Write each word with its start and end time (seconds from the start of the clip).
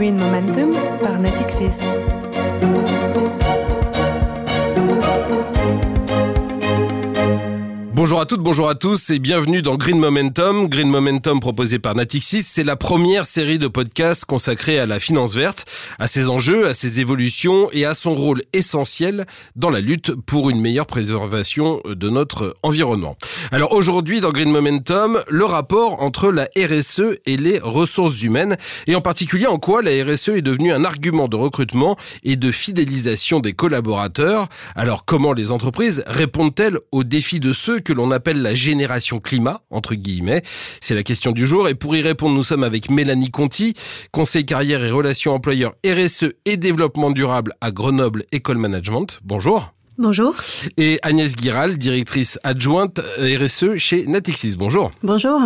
Green 0.00 0.16
Momentum 0.16 0.72
par 1.02 1.18
Natixis. 1.18 1.84
Bonjour 8.00 8.18
à 8.18 8.24
toutes, 8.24 8.40
bonjour 8.40 8.70
à 8.70 8.74
tous 8.74 9.10
et 9.10 9.18
bienvenue 9.18 9.60
dans 9.60 9.76
Green 9.76 9.98
Momentum. 9.98 10.68
Green 10.68 10.88
Momentum 10.88 11.38
proposé 11.38 11.78
par 11.78 11.94
Natixis, 11.94 12.44
c'est 12.44 12.64
la 12.64 12.74
première 12.74 13.26
série 13.26 13.58
de 13.58 13.68
podcasts 13.68 14.24
consacrée 14.24 14.78
à 14.78 14.86
la 14.86 14.98
finance 14.98 15.34
verte, 15.34 15.66
à 15.98 16.06
ses 16.06 16.30
enjeux, 16.30 16.66
à 16.66 16.72
ses 16.72 17.00
évolutions 17.00 17.68
et 17.74 17.84
à 17.84 17.92
son 17.92 18.14
rôle 18.14 18.40
essentiel 18.54 19.26
dans 19.54 19.68
la 19.68 19.80
lutte 19.80 20.14
pour 20.14 20.48
une 20.48 20.62
meilleure 20.62 20.86
préservation 20.86 21.82
de 21.84 22.08
notre 22.08 22.56
environnement. 22.62 23.16
Alors 23.52 23.74
aujourd'hui 23.74 24.22
dans 24.22 24.30
Green 24.30 24.50
Momentum, 24.50 25.20
le 25.28 25.44
rapport 25.44 26.02
entre 26.02 26.32
la 26.32 26.48
RSE 26.56 27.18
et 27.26 27.36
les 27.36 27.58
ressources 27.58 28.22
humaines 28.22 28.56
et 28.86 28.94
en 28.94 29.02
particulier 29.02 29.46
en 29.46 29.58
quoi 29.58 29.82
la 29.82 29.90
RSE 29.90 30.30
est 30.30 30.40
devenue 30.40 30.72
un 30.72 30.86
argument 30.86 31.28
de 31.28 31.36
recrutement 31.36 31.98
et 32.24 32.36
de 32.36 32.50
fidélisation 32.50 33.40
des 33.40 33.52
collaborateurs. 33.52 34.48
Alors 34.74 35.04
comment 35.04 35.34
les 35.34 35.52
entreprises 35.52 36.02
répondent-elles 36.06 36.78
aux 36.92 37.04
défis 37.04 37.40
de 37.40 37.52
ceux 37.52 37.78
l'on 37.92 38.10
appelle 38.10 38.42
la 38.42 38.54
génération 38.54 39.20
climat, 39.20 39.60
entre 39.70 39.94
guillemets. 39.94 40.42
C'est 40.80 40.94
la 40.94 41.02
question 41.02 41.32
du 41.32 41.46
jour. 41.46 41.68
Et 41.68 41.74
pour 41.74 41.96
y 41.96 42.02
répondre, 42.02 42.34
nous 42.34 42.44
sommes 42.44 42.64
avec 42.64 42.90
Mélanie 42.90 43.30
Conti, 43.30 43.74
conseil 44.12 44.44
carrière 44.44 44.84
et 44.84 44.90
relations 44.90 45.32
employeurs 45.32 45.72
RSE 45.86 46.32
et 46.44 46.56
développement 46.56 47.10
durable 47.10 47.52
à 47.60 47.70
Grenoble 47.70 48.24
École 48.32 48.58
Management. 48.58 49.20
Bonjour. 49.24 49.72
Bonjour. 49.98 50.34
Et 50.78 50.98
Agnès 51.02 51.36
Guiral, 51.36 51.76
directrice 51.76 52.38
adjointe 52.42 53.00
RSE 53.18 53.76
chez 53.76 54.06
Natixis. 54.06 54.56
Bonjour. 54.56 54.90
Bonjour. 55.02 55.38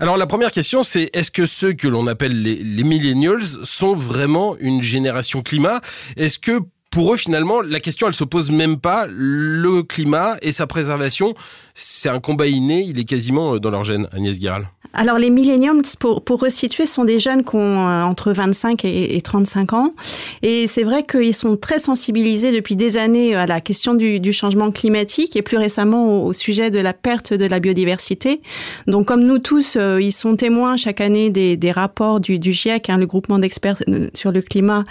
Alors 0.00 0.16
la 0.16 0.26
première 0.26 0.50
question, 0.50 0.82
c'est 0.82 1.08
est-ce 1.12 1.30
que 1.30 1.46
ceux 1.46 1.72
que 1.72 1.86
l'on 1.86 2.08
appelle 2.08 2.42
les, 2.42 2.56
les 2.56 2.82
millennials 2.82 3.44
sont 3.62 3.94
vraiment 3.94 4.56
une 4.58 4.82
génération 4.82 5.42
climat? 5.42 5.80
Est-ce 6.16 6.40
que 6.40 6.58
pour 6.92 7.14
eux, 7.14 7.16
finalement, 7.16 7.62
la 7.62 7.80
question, 7.80 8.06
elle 8.06 8.12
se 8.12 8.22
pose 8.22 8.50
même 8.50 8.76
pas. 8.76 9.06
Le 9.08 9.82
climat 9.82 10.36
et 10.42 10.52
sa 10.52 10.66
préservation, 10.66 11.32
c'est 11.74 12.10
un 12.10 12.20
combat 12.20 12.46
inné, 12.46 12.84
il 12.86 12.98
est 12.98 13.04
quasiment 13.04 13.54
euh, 13.54 13.58
dans 13.58 13.70
leur 13.70 13.84
gène, 13.84 14.06
Agnès 14.12 14.38
Guéral. 14.38 14.68
Alors, 14.94 15.18
les 15.18 15.30
millennials, 15.30 15.80
pour, 15.98 16.22
pour 16.22 16.40
resituer, 16.40 16.84
sont 16.84 17.06
des 17.06 17.18
jeunes 17.18 17.44
qui 17.44 17.56
ont 17.56 17.88
euh, 17.88 18.02
entre 18.02 18.32
25 18.32 18.84
et, 18.84 19.20
35 19.22 19.72
ans. 19.72 19.94
Et 20.42 20.66
c'est 20.66 20.82
vrai 20.82 21.02
qu'ils 21.02 21.32
sont 21.32 21.56
très 21.56 21.78
sensibilisés 21.78 22.52
depuis 22.52 22.76
des 22.76 22.98
années 22.98 23.34
à 23.34 23.46
la 23.46 23.62
question 23.62 23.94
du, 23.94 24.32
changement 24.32 24.70
climatique 24.70 25.34
et 25.36 25.42
plus 25.42 25.56
récemment 25.56 26.24
au, 26.24 26.32
sujet 26.32 26.70
de 26.70 26.78
la 26.78 26.92
perte 26.92 27.32
de 27.32 27.46
la 27.46 27.58
biodiversité. 27.58 28.42
Donc, 28.86 29.06
comme 29.06 29.22
nous 29.22 29.38
tous, 29.38 29.76
euh, 29.76 30.00
ils 30.00 30.12
sont 30.12 30.36
témoins 30.36 30.76
chaque 30.76 31.00
année 31.00 31.30
des, 31.30 31.72
rapports 31.72 32.20
du, 32.20 32.38
GIEC, 32.38 32.90
hein, 32.90 32.98
le 32.98 33.06
groupement 33.06 33.38
d'experts 33.38 33.82
sur 34.12 34.30
le 34.30 34.42
climat, 34.42 34.84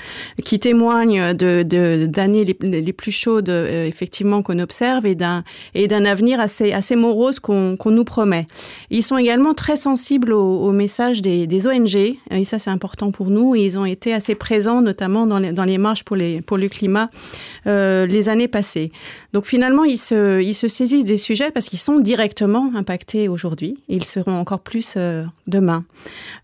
qui 0.43 0.59
témoignent 0.59 1.35
de, 1.35 1.61
de 1.61 2.07
d'années 2.07 2.43
les, 2.43 2.81
les, 2.81 2.93
plus 2.93 3.11
chaudes 3.11 3.49
effectivement 3.49 4.41
qu'on 4.41 4.57
observe 4.57 5.05
et 5.05 5.15
d'un 5.15 5.43
avenir 6.05 6.39
assez 6.39 6.70
assez 6.73 6.95
morose 6.95 7.39
qu'on 7.39 7.77
nous 7.85 8.03
promet. 8.03 8.47
Ils 8.89 9.03
sont 9.03 9.17
également 9.17 9.53
très 9.53 9.75
sensibles 9.75 10.33
au, 10.33 10.63
au 10.63 10.71
message 10.71 11.21
des, 11.21 11.67
ONG 11.67 11.95
et 11.95 12.45
ça 12.45 12.59
c'est 12.59 12.69
important 12.69 13.11
pour 13.11 13.29
nous. 13.29 13.55
ils 13.55 13.77
ont 13.77 13.85
été 13.85 14.13
assez 14.13 14.35
présents 14.35 14.81
notamment 14.81 15.27
dans 15.27 15.39
les, 15.39 15.51
dans 15.51 15.65
marches 15.79 16.03
pour 16.03 16.15
le 16.15 16.67
climat 16.67 17.09
euh, 17.67 18.05
les 18.05 18.29
années 18.29 18.47
passées. 18.47 18.91
Donc 19.33 19.45
finalement 19.45 19.83
ils 19.83 19.97
se 19.97 20.67
saisissent 20.67 21.05
des 21.05 21.17
sujets 21.17 21.51
parce 21.51 21.69
qu'ils 21.69 21.79
sont 21.79 21.99
directement 21.99 22.71
impactés 22.75 23.27
aujourd'hui. 23.27 23.77
Ils 23.87 24.05
seront 24.05 24.37
encore 24.37 24.59
plus 24.59 24.95
euh, 24.97 25.23
demain. 25.47 25.83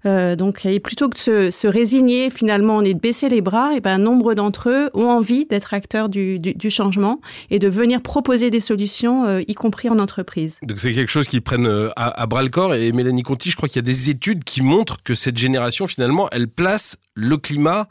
Euh, 0.05 0.35
donc 0.35 0.67
plutôt 0.83 1.09
que 1.09 1.15
de 1.15 1.51
se, 1.51 1.67
résigner 1.67 2.29
finalement 2.29 2.81
et 2.81 2.93
de 2.93 2.99
baisser 2.99 3.29
les 3.29 3.41
bras, 3.41 3.73
et 3.75 3.79
ben 3.79 3.97
nombre 3.97 4.33
d'entre 4.33 4.69
eux 4.69 4.89
ont 4.93 5.09
envie 5.09 5.45
d'être 5.45 5.73
acteur 5.73 6.09
du, 6.09 6.39
du, 6.39 6.69
changement 6.69 7.19
et 7.49 7.59
de 7.59 7.67
venir 7.67 8.01
proposer 8.01 8.49
des 8.49 8.59
solutions, 8.59 9.25
euh, 9.25 9.41
y 9.47 9.53
compris 9.53 9.89
en 9.89 9.99
entreprise. 9.99 10.16
Donc 10.63 10.79
c'est 10.79 10.93
quelque 10.93 11.11
chose 11.11 11.27
qu'ils 11.27 11.41
prennent 11.41 11.67
euh, 11.67 11.89
à, 11.95 12.25
bras 12.27 12.43
le 12.43 12.49
corps. 12.49 12.75
Et 12.75 12.91
Mélanie 12.91 13.23
Conti, 13.23 13.51
je 13.51 13.55
crois 13.55 13.69
qu'il 13.69 13.77
y 13.77 13.79
a 13.79 13.81
des 13.83 14.09
études 14.09 14.43
qui 14.43 14.61
montrent 14.61 15.01
que 15.03 15.15
cette 15.15 15.37
génération, 15.37 15.87
finalement, 15.87 16.29
elle 16.31 16.47
place 16.47 16.97
le 17.13 17.37
climat 17.37 17.87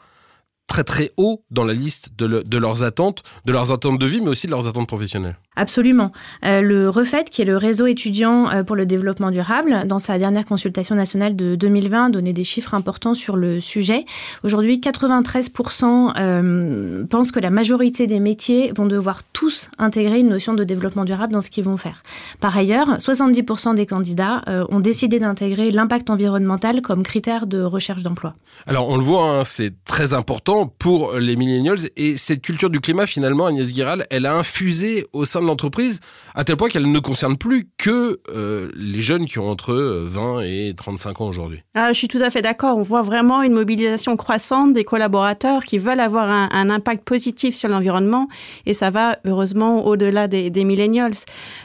très 0.67 0.83
très 0.83 1.11
haut 1.17 1.43
dans 1.49 1.63
la 1.63 1.73
liste 1.73 2.09
de 2.17 2.57
leurs 2.57 2.83
attentes, 2.83 3.23
de 3.45 3.53
leurs 3.53 3.71
attentes 3.71 3.99
de 3.99 4.05
vie, 4.05 4.19
mais 4.19 4.29
aussi 4.29 4.47
de 4.47 4.51
leurs 4.51 4.67
attentes 4.67 4.87
professionnelles. 4.87 5.37
Absolument. 5.57 6.11
Euh, 6.45 6.61
le 6.61 6.87
REFET, 6.87 7.25
qui 7.31 7.41
est 7.41 7.45
le 7.45 7.57
réseau 7.57 7.87
étudiant 7.87 8.47
euh, 8.49 8.63
pour 8.63 8.75
le 8.75 8.85
développement 8.85 9.31
durable, 9.31 9.87
dans 9.87 9.97
sa 9.97 10.19
dernière 10.19 10.45
consultation 10.45 10.93
nationale 10.93 11.35
de 11.35 11.55
2020, 11.55 12.11
donnait 12.11 12.31
des 12.31 12.43
chiffres 12.43 12.75
importants 12.75 13.15
sur 13.15 13.35
le 13.35 13.59
sujet. 13.59 14.05
Aujourd'hui, 14.43 14.77
93% 14.77 16.13
euh, 16.15 17.05
pensent 17.09 17.31
que 17.31 17.39
la 17.39 17.49
majorité 17.49 18.05
des 18.05 18.19
métiers 18.19 18.71
vont 18.75 18.85
devoir 18.85 19.23
tous 19.33 19.71
intégrer 19.79 20.19
une 20.19 20.29
notion 20.29 20.53
de 20.53 20.63
développement 20.63 21.05
durable 21.05 21.33
dans 21.33 21.41
ce 21.41 21.49
qu'ils 21.49 21.63
vont 21.63 21.77
faire. 21.77 22.03
Par 22.39 22.55
ailleurs, 22.55 22.97
70% 22.97 23.73
des 23.73 23.87
candidats 23.87 24.43
ont 24.69 24.79
décidé 24.79 25.19
d'intégrer 25.19 25.71
l'impact 25.71 26.09
environnemental 26.11 26.81
comme 26.81 27.01
critère 27.01 27.47
de 27.47 27.63
recherche 27.63 28.03
d'emploi. 28.03 28.35
Alors, 28.67 28.89
on 28.89 28.97
le 28.97 29.03
voit, 29.03 29.39
hein, 29.39 29.43
c'est 29.43 29.73
très 29.85 30.13
important 30.13 30.67
pour 30.67 31.13
les 31.13 31.35
millennials 31.35 31.79
et 31.95 32.15
cette 32.15 32.41
culture 32.43 32.69
du 32.69 32.79
climat, 32.79 33.07
finalement, 33.07 33.47
Agnès 33.47 33.73
Guiral, 33.73 34.05
elle 34.11 34.27
a 34.27 34.35
infusé 34.35 35.07
au 35.13 35.25
sein 35.25 35.41
de 35.41 35.46
l'entreprise, 35.47 35.99
à 36.35 36.43
tel 36.43 36.55
point 36.57 36.69
qu'elle 36.69 36.91
ne 36.91 36.99
concerne 36.99 37.37
plus 37.37 37.67
que 37.77 38.19
euh, 38.29 38.69
les 38.75 39.01
jeunes 39.01 39.25
qui 39.25 39.39
ont 39.39 39.49
entre 39.49 39.73
20 39.73 40.41
et 40.41 40.73
35 40.75 41.21
ans 41.21 41.27
aujourd'hui. 41.27 41.63
Ah, 41.73 41.93
je 41.93 41.97
suis 41.97 42.07
tout 42.07 42.19
à 42.21 42.29
fait 42.29 42.41
d'accord. 42.41 42.77
On 42.77 42.81
voit 42.81 43.01
vraiment 43.01 43.41
une 43.41 43.53
mobilisation 43.53 44.15
croissante 44.15 44.73
des 44.73 44.83
collaborateurs 44.83 45.63
qui 45.63 45.77
veulent 45.77 45.99
avoir 45.99 46.29
un, 46.29 46.69
impact 46.69 47.05
positif 47.05 47.55
sur 47.55 47.69
l'environnement 47.69 48.27
et 48.65 48.73
ça 48.73 48.89
va 48.89 49.17
heureusement 49.25 49.85
au-delà 49.85 50.27
des, 50.27 50.49
des 50.49 50.63
millennials. 50.63 51.13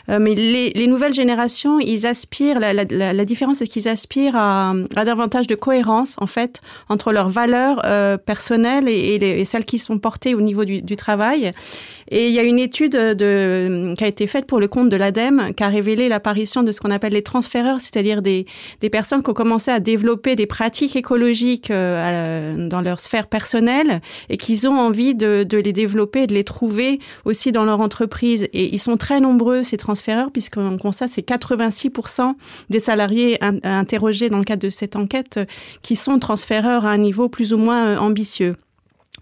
Euh, 0.09 0.19
mais 0.21 0.35
les, 0.35 0.71
les 0.71 0.87
nouvelles 0.87 1.13
générations, 1.13 1.81
ils 1.81 2.07
aspirent, 2.07 2.61
la, 2.61 3.25
différence 3.25 3.59
c'est 3.59 3.67
qu'ils 3.67 3.89
aspirent 3.89 4.37
à, 4.37 4.75
davantage 5.05 5.47
de 5.49 5.55
cohérence 5.55 6.15
en 6.19 6.27
fait 6.27 6.61
entre 6.89 7.13
leurs 7.13 7.29
valeurs 7.29 7.83
euh, 7.85 8.17
personnelles 8.17 8.89
et, 8.89 9.15
et, 9.15 9.19
les, 9.19 9.41
et 9.41 9.45
celles 9.45 9.65
qui 9.65 9.79
sont 9.79 9.99
portées 9.99 10.35
au 10.35 10.41
niveau 10.41 10.65
du 10.65 10.97
travail. 10.97 11.53
Et 12.15 12.29
il 12.29 12.35
y 12.35 12.39
a 12.39 12.43
une 12.43 12.59
étude 12.59 12.93
de, 12.93 13.95
qui 13.97 14.05
a 14.05 14.07
été 14.07 14.27
faite 14.27 14.45
pour 14.45 14.61
le 14.61 14.69
compte 14.69 14.91
de 14.91 14.97
l'ADEME 14.97 15.55
qui 15.57 15.63
a 15.63 15.69
révélé 15.69 16.11
l'apparition 16.11 16.63
de 16.63 16.71
ce 16.71 16.79
qu'on 16.79 16.91
appelle 16.91 17.15
les 17.15 17.23
transféreurs, 17.23 17.81
c'est-à-dire 17.81 18.21
des, 18.21 18.45
des 18.81 18.91
personnes 18.91 19.23
qui 19.23 19.31
ont 19.31 19.35
commencé 19.35 19.71
à 19.71 19.81
développer 19.81 20.37
des 20.37 20.45
pratiques 20.45 20.95
écologiques 20.95 21.71
euh, 21.71 22.69
dans 22.69 22.83
leur 22.83 23.01
sphère 23.01 23.29
personnelle 23.29 24.03
et 24.29 24.37
qu'ils 24.37 24.69
ont 24.69 24.79
envie 24.79 25.15
de, 25.15 25.43
de 25.43 25.57
les 25.57 25.73
développer 25.73 26.25
et 26.25 26.27
de 26.27 26.35
les 26.35 26.45
trouver 26.45 27.01
aussi 27.25 27.51
dans 27.51 27.65
leur 27.65 27.81
entreprise. 27.81 28.47
Et 28.53 28.75
ils 28.75 28.79
sont 28.79 28.99
très 28.99 29.19
nombreux, 29.19 29.63
ces 29.63 29.79
transféreurs, 29.79 30.31
puisqu'on 30.31 30.77
constate 30.77 31.09
c'est 31.09 31.27
86% 31.27 32.35
des 32.69 32.79
salariés 32.79 33.43
in 33.43 33.59
interrogés 33.63 34.29
dans 34.29 34.39
le 34.39 34.45
cadre 34.45 34.63
de 34.63 34.71
cette 34.71 34.97
enquête 34.97 35.41
qui 35.81 35.97
sont 35.97 36.19
transféreurs 36.19 36.85
à 36.85 36.91
un 36.91 36.99
niveau 36.99 37.31
plus 37.31 37.55
ou 37.55 37.57
moins 37.57 37.97
ambitieux. 37.97 38.55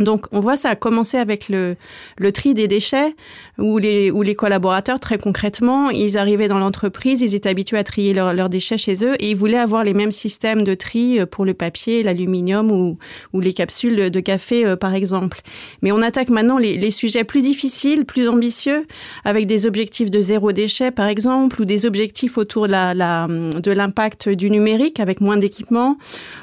Donc 0.01 0.27
on 0.33 0.41
voit 0.41 0.57
ça 0.57 0.71
a 0.71 0.77
commencé 0.77 1.17
avec 1.17 1.49
le, 1.49 1.77
le 2.19 2.33
tri 2.33 2.55
des 2.55 2.69
déchets 2.69 3.15
où 3.59 3.79
les, 3.79 4.11
où 4.11 4.23
les 4.23 4.35
collaborateurs 4.35 4.99
très 4.99 5.19
concrètement 5.19 5.91
ils 5.91 6.19
arrivaient 6.19 6.49
dans 6.49 6.59
l'entreprise 6.59 7.21
ils 7.21 7.35
étaient 7.35 7.49
habitués 7.49 7.79
à 7.79 7.85
trier 7.85 8.15
leurs 8.15 8.33
leur 8.33 8.49
déchets 8.49 8.79
chez 8.79 9.05
eux 9.05 9.15
et 9.23 9.31
ils 9.31 9.37
voulaient 9.37 9.59
avoir 9.59 9.85
les 9.85 9.95
mêmes 9.95 10.13
systèmes 10.13 10.63
de 10.63 10.75
tri 10.75 11.21
pour 11.31 11.45
le 11.45 11.55
papier 11.55 12.03
l'aluminium 12.03 12.71
ou, 12.71 12.99
ou 13.33 13.41
les 13.41 13.53
capsules 13.53 14.11
de 14.11 14.21
café 14.21 14.65
euh, 14.65 14.77
par 14.77 14.95
exemple. 14.95 15.41
Mais 15.83 15.93
on 15.93 16.01
attaque 16.03 16.31
maintenant 16.31 16.59
les, 16.59 16.77
les 16.77 16.91
sujets 16.91 17.25
plus 17.25 17.43
difficiles 17.43 18.05
plus 18.05 18.29
ambitieux 18.29 18.87
avec 19.25 19.47
des 19.47 19.67
objectifs 19.67 20.11
de 20.11 20.21
zéro 20.21 20.53
déchet 20.53 20.91
par 20.91 21.07
exemple 21.07 21.61
ou 21.61 21.65
des 21.65 21.85
objectifs 21.87 22.39
autour 22.39 22.67
de 22.67 22.73
la, 22.73 23.27
de 23.29 23.71
l'impact 23.71 24.29
du 24.29 24.51
numérique 24.51 25.01
avec 25.01 25.21
moins 25.21 25.37
d'équipements 25.37 25.99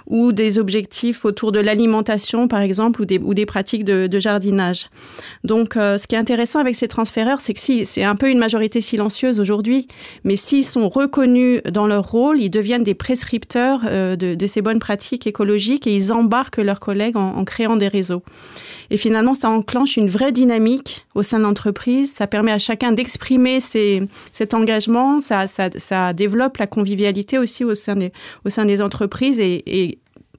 ou 0.06 0.32
des 0.32 0.60
objectifs 0.60 1.26
autour 1.26 1.52
de 1.52 1.60
l'alimentation 1.60 2.48
par 2.48 2.62
exemple 2.62 3.02
ou 3.02 3.06
des, 3.06 3.18
ou 3.18 3.34
des 3.34 3.47
pratiques 3.48 3.84
de, 3.84 4.20
jardinage. 4.20 4.90
Donc 5.44 5.76
euh, 5.76 5.98
ce 5.98 6.06
qui 6.06 6.16
est 6.16 6.18
intéressant 6.18 6.60
avec 6.60 6.76
ces 6.76 6.88
transféreurs, 6.88 7.42
c'est 7.42 7.54
que 7.54 7.60
si 7.60 7.86
c'est 7.86 8.04
un 8.04 8.16
peu 8.16 8.30
une 8.30 8.38
majorité 8.38 8.82
silencieuse 8.82 9.40
aujourd'hui, 9.40 9.88
mais 10.24 10.36
s'ils 10.36 10.64
sont 10.64 10.90
reconnus 10.90 11.62
dans 11.64 11.88
leur 11.88 12.08
rôle, 12.08 12.40
ils 12.40 12.50
deviennent 12.50 12.84
des 12.84 12.94
prescripteurs 12.94 13.82
euh, 13.86 14.16
de, 14.16 14.48
ces 14.48 14.62
bonnes 14.62 14.80
pratiques 14.80 15.26
écologiques 15.26 15.88
et 15.88 15.96
ils 15.96 16.14
embarquent 16.14 16.58
leurs 16.58 16.80
collègues 16.80 17.18
en, 17.18 17.44
créant 17.44 17.76
des 17.76 17.88
réseaux. 17.88 18.22
Et 18.90 18.98
finalement, 18.98 19.34
ça 19.34 19.50
enclenche 19.50 19.98
une 19.98 20.08
vraie 20.08 20.32
dynamique 20.32 21.06
au 21.16 21.24
sein 21.24 21.40
de 21.40 21.44
l'entreprise. 21.44 22.14
Ça 22.14 22.28
permet 22.28 22.52
à 22.52 22.58
chacun 22.58 22.94
d'exprimer 22.94 23.60
cet 23.60 24.54
engagement. 24.54 25.20
Ça, 25.20 26.14
développe 26.14 26.58
la 26.58 26.68
convivialité 26.68 27.38
aussi 27.38 27.66
au 27.66 27.76
sein 27.76 27.96
des, 27.96 28.82
entreprises 28.82 29.40
et 29.40 29.98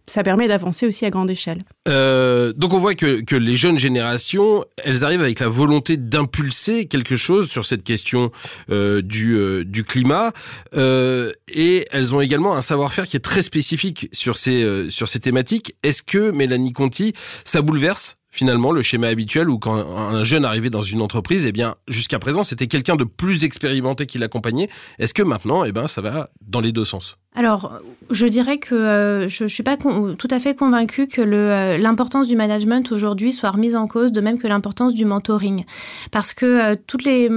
ça 0.08 0.22
permet 0.22 0.48
d'avancer 0.48 0.86
aussi 0.86 1.04
à 1.04 1.10
grande 1.10 1.30
échelle. 1.30 1.58
Euh, 1.88 2.52
donc 2.54 2.72
on 2.72 2.78
voit 2.78 2.94
que, 2.94 3.20
que, 3.22 3.36
les 3.36 3.56
jeunes 3.56 3.78
générations, 3.78 4.64
elles 4.78 5.04
arrivent 5.04 5.22
avec 5.22 5.40
la 5.40 5.48
volonté 5.48 5.96
d'impulser 5.96 6.86
quelque 6.86 7.16
chose 7.16 7.50
sur 7.50 7.64
cette 7.64 7.84
question 7.84 8.30
euh, 8.70 9.02
du, 9.02 9.34
euh, 9.34 9.64
du 9.64 9.84
climat, 9.84 10.32
euh, 10.74 11.32
et 11.48 11.86
elles 11.90 12.14
ont 12.14 12.20
également 12.20 12.54
un 12.56 12.62
savoir-faire 12.62 13.06
qui 13.06 13.16
est 13.16 13.20
très 13.20 13.42
spécifique 13.42 14.08
sur 14.12 14.36
ces, 14.36 14.62
euh, 14.62 14.90
sur 14.90 15.08
ces 15.08 15.20
thématiques. 15.20 15.74
Est-ce 15.82 16.02
que 16.02 16.30
Mélanie 16.30 16.72
Conti, 16.72 17.12
ça 17.44 17.62
bouleverse 17.62 18.16
finalement 18.30 18.72
le 18.72 18.82
schéma 18.82 19.08
habituel 19.08 19.48
où 19.48 19.58
quand 19.58 19.74
un 19.74 20.22
jeune 20.22 20.44
arrivait 20.44 20.70
dans 20.70 20.82
une 20.82 21.00
entreprise, 21.00 21.46
eh 21.46 21.52
bien 21.52 21.76
jusqu'à 21.88 22.18
présent 22.18 22.44
c'était 22.44 22.66
quelqu'un 22.66 22.96
de 22.96 23.04
plus 23.04 23.44
expérimenté 23.44 24.06
qui 24.06 24.18
l'accompagnait? 24.18 24.68
Est-ce 24.98 25.14
que 25.14 25.22
maintenant, 25.22 25.64
eh 25.64 25.72
ben 25.72 25.86
ça 25.86 26.02
va 26.02 26.30
dans 26.46 26.60
les 26.60 26.72
deux 26.72 26.84
sens? 26.84 27.16
Alors, 27.38 27.80
je 28.10 28.26
dirais 28.26 28.58
que 28.58 28.74
euh, 28.74 29.28
je 29.28 29.44
ne 29.44 29.48
suis 29.48 29.62
pas 29.62 29.76
tout 29.76 30.28
à 30.28 30.40
fait 30.40 30.56
convaincue 30.56 31.06
que 31.06 31.20
euh, 31.20 31.78
l'importance 31.78 32.26
du 32.26 32.34
management 32.34 32.90
aujourd'hui 32.90 33.32
soit 33.32 33.52
remise 33.52 33.76
en 33.76 33.86
cause, 33.86 34.10
de 34.10 34.20
même 34.20 34.38
que 34.38 34.48
l'importance 34.48 34.92
du 34.92 35.04
mentoring. 35.04 35.64
Parce 36.10 36.34
que 36.34 36.46
euh, 36.46 36.76
toutes 36.88 37.04
les, 37.04 37.30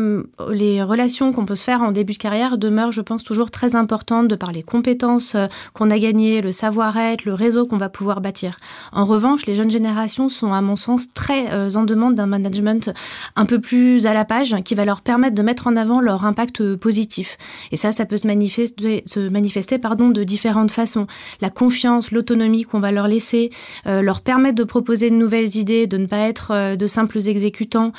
les 0.49 0.81
relations 0.81 1.31
qu'on 1.31 1.45
peut 1.45 1.53
se 1.53 1.63
faire 1.63 1.83
en 1.83 1.91
début 1.91 2.13
de 2.13 2.17
carrière 2.17 2.57
demeurent, 2.57 2.91
je 2.91 3.01
pense, 3.01 3.23
toujours 3.23 3.51
très 3.51 3.75
importantes 3.75 4.27
de 4.27 4.35
par 4.35 4.51
les 4.51 4.63
compétences 4.63 5.35
qu'on 5.75 5.91
a 5.91 5.99
gagnées, 5.99 6.41
le 6.41 6.51
savoir-être, 6.51 7.23
le 7.23 7.35
réseau 7.35 7.67
qu'on 7.67 7.77
va 7.77 7.89
pouvoir 7.89 8.21
bâtir. 8.21 8.57
En 8.93 9.05
revanche, 9.05 9.45
les 9.45 9.53
jeunes 9.53 9.69
générations 9.69 10.29
sont, 10.29 10.51
à 10.51 10.61
mon 10.61 10.77
sens, 10.77 11.13
très 11.13 11.75
en 11.75 11.83
demande 11.83 12.15
d'un 12.15 12.25
management 12.25 12.91
un 13.35 13.45
peu 13.45 13.61
plus 13.61 14.07
à 14.07 14.15
la 14.15 14.25
page, 14.25 14.55
qui 14.65 14.73
va 14.73 14.83
leur 14.83 15.01
permettre 15.01 15.35
de 15.35 15.43
mettre 15.43 15.67
en 15.67 15.75
avant 15.75 16.01
leur 16.01 16.25
impact 16.25 16.75
positif. 16.77 17.37
Et 17.71 17.77
ça, 17.77 17.91
ça 17.91 18.07
peut 18.07 18.17
se 18.17 18.25
manifester, 18.25 19.03
manifester 19.29 19.77
de 19.95 20.23
différentes 20.23 20.71
façons. 20.71 21.07
La 21.41 21.49
confiance, 21.49 22.11
l'autonomie 22.11 22.63
qu'on 22.63 22.79
va 22.79 22.91
leur 22.91 23.07
laisser, 23.07 23.51
euh, 23.87 24.01
leur 24.01 24.21
permettre 24.21 24.55
de 24.55 24.63
proposer 24.63 25.09
de 25.09 25.15
nouvelles 25.15 25.57
idées, 25.57 25.87
de 25.87 25.97
ne 25.97 26.07
pas 26.07 26.19
être 26.19 26.51
euh, 26.51 26.75
de 26.75 26.87
simples 26.87 27.17
exécutants. 27.27 27.91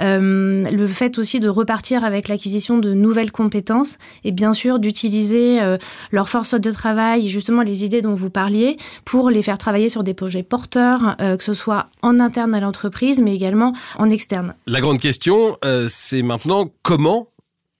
Euh, 0.00 0.64
le 0.70 0.88
fait 0.88 1.18
aussi 1.18 1.40
de 1.40 1.48
repartir 1.48 2.04
avec 2.04 2.28
l'acquisition 2.28 2.78
de 2.78 2.94
nouvelles 2.94 3.32
compétences 3.32 3.98
et 4.24 4.32
bien 4.32 4.52
sûr 4.54 4.78
d'utiliser 4.78 5.60
leur 6.10 6.28
force 6.28 6.54
de 6.54 6.70
travail, 6.70 7.28
justement 7.28 7.62
les 7.62 7.84
idées 7.84 8.02
dont 8.02 8.14
vous 8.14 8.30
parliez, 8.30 8.76
pour 9.04 9.30
les 9.30 9.42
faire 9.42 9.58
travailler 9.58 9.88
sur 9.88 10.02
des 10.02 10.14
projets 10.14 10.42
porteurs, 10.42 11.16
que 11.18 11.42
ce 11.42 11.54
soit 11.54 11.86
en 12.02 12.20
interne 12.20 12.54
à 12.54 12.60
l'entreprise, 12.60 13.20
mais 13.20 13.34
également 13.34 13.72
en 13.98 14.10
externe. 14.10 14.54
La 14.66 14.80
grande 14.80 15.00
question, 15.00 15.56
c'est 15.88 16.22
maintenant 16.22 16.70
comment 16.82 17.28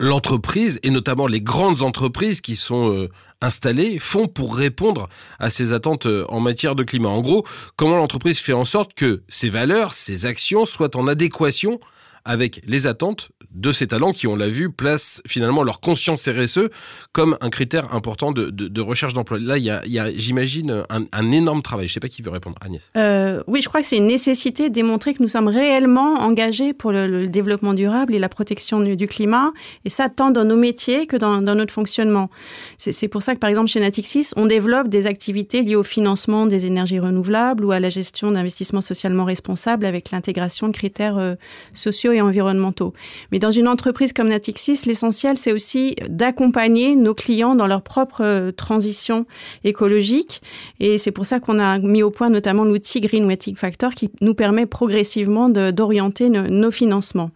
l'entreprise, 0.00 0.81
et 0.82 0.91
notamment 0.91 1.26
les 1.26 1.41
grandes 1.41 1.82
entreprises 1.82 2.41
qui 2.41 2.56
sont 2.56 2.93
euh, 2.93 3.08
installées, 3.41 3.99
font 3.99 4.26
pour 4.26 4.56
répondre 4.56 5.08
à 5.38 5.50
ces 5.50 5.73
attentes 5.73 6.06
euh, 6.06 6.25
en 6.29 6.41
matière 6.41 6.75
de 6.75 6.82
climat. 6.82 7.08
En 7.08 7.20
gros, 7.20 7.46
comment 7.76 7.96
l'entreprise 7.96 8.38
fait 8.38 8.52
en 8.52 8.64
sorte 8.64 8.94
que 8.94 9.23
ses 9.29 9.49
valeurs, 9.49 9.94
ses 9.94 10.26
actions 10.26 10.64
soient 10.64 10.96
en 10.96 11.06
adéquation 11.06 11.79
avec 12.25 12.61
les 12.67 12.87
attentes 12.87 13.31
de 13.55 13.73
ces 13.73 13.87
talents 13.87 14.12
qui, 14.12 14.27
on 14.27 14.37
l'a 14.37 14.49
vu, 14.49 14.71
placent 14.71 15.23
finalement 15.27 15.62
leur 15.62 15.81
conscience 15.81 16.29
RSE 16.29 16.69
comme 17.12 17.37
un 17.41 17.51
critère 17.51 17.95
important 17.95 18.33
de, 18.33 18.81
recherche 18.81 19.15
d'emploi. 19.15 19.39
Là, 19.41 19.56
il 19.59 19.65
y 19.65 19.99
a, 19.99 20.11
j'imagine, 20.17 20.83
un, 20.91 21.31
énorme 21.31 21.62
travail. 21.62 21.87
Je 21.87 21.93
ne 21.93 21.95
sais 21.95 22.01
pas 22.01 22.09
qui 22.09 22.23
veut 22.23 22.31
répondre. 22.31 22.56
Agnès. 22.61 22.91
Euh, 22.97 23.43
oui, 23.47 23.62
je 23.62 23.69
crois 23.69 23.81
que 23.81 23.87
c'est 23.87 23.97
une 23.97 24.06
nécessité 24.06 24.69
de 24.69 24.75
démontrer 24.75 25.15
que 25.15 25.23
nous 25.23 25.29
sommes 25.29 25.49
réellement 25.49 26.21
engagés 26.21 26.73
pour 26.73 26.93
le, 26.93 27.29
développement 27.29 27.75
durable 27.75 28.15
et 28.15 28.19
la 28.19 28.29
protection 28.29 28.81
du, 28.81 29.09
climat, 29.09 29.53
et 29.85 29.91
ça 29.91 30.09
tant 30.09 30.31
dans 30.31 30.45
nos 30.45 30.56
métiers 30.56 31.06
que 31.06 31.17
dans, 31.17 31.41
dans 31.41 31.55
notre 31.55 31.73
fonctionnement. 31.73 32.31
C'est 32.79 33.09
pour 33.09 33.23
ça 33.23 33.35
que, 33.35 33.41
par 33.41 33.51
exemple, 33.51 33.69
chez 33.69 33.81
Natixis, 33.81 34.31
on 34.37 34.47
développe 34.47 34.89
des 34.89 35.06
activités 35.06 35.62
liées 35.62 35.77
au 35.77 35.83
financement 35.83 36.47
des 36.47 36.67
énergies 36.67 36.99
renouvelables 36.99 37.65
ou 37.65 37.73
à 37.73 37.81
la 37.81 37.91
gestion 37.91 38.33
d'investissements 38.33 38.81
socialement 38.81 39.25
responsables 39.25 39.87
avec 39.87 40.11
l'intégration 40.11 40.69
de 40.69 40.73
critères 40.73 41.19
euh, 41.19 41.35
sociaux 41.73 42.12
et 42.12 42.21
environnementaux. 42.21 42.93
Mais 43.33 43.39
dans 43.44 43.50
une 43.50 43.69
entreprise 43.69 44.14
comme 44.14 44.29
Natixis, 44.29 44.87
l'essentiel, 44.87 45.37
c'est 45.37 45.52
aussi 45.52 45.96
d'accompagner 46.08 46.96
nos 46.96 47.12
clients 47.12 47.55
dans 47.55 47.67
leur 47.67 47.82
propre 47.82 48.23
euh, 48.23 48.52
transition 48.52 49.26
écologique. 49.64 50.41
Et 50.81 50.96
c'est 50.96 51.11
pour 51.11 51.26
ça 51.26 51.41
qu'on 51.41 51.58
a 51.58 51.79
mis 51.79 52.02
au 52.02 52.11
point 52.11 52.31
notamment 52.31 52.64
l'outil 52.64 53.02
Green 53.02 53.26
Wetting 53.26 53.56
Factor 53.56 53.94
qui 53.94 54.11
nous 54.23 54.32
permet 54.32 54.64
progressivement 54.64 55.50
d'orienter 55.50 56.31
nos, 56.31 56.70
financements. 56.70 57.32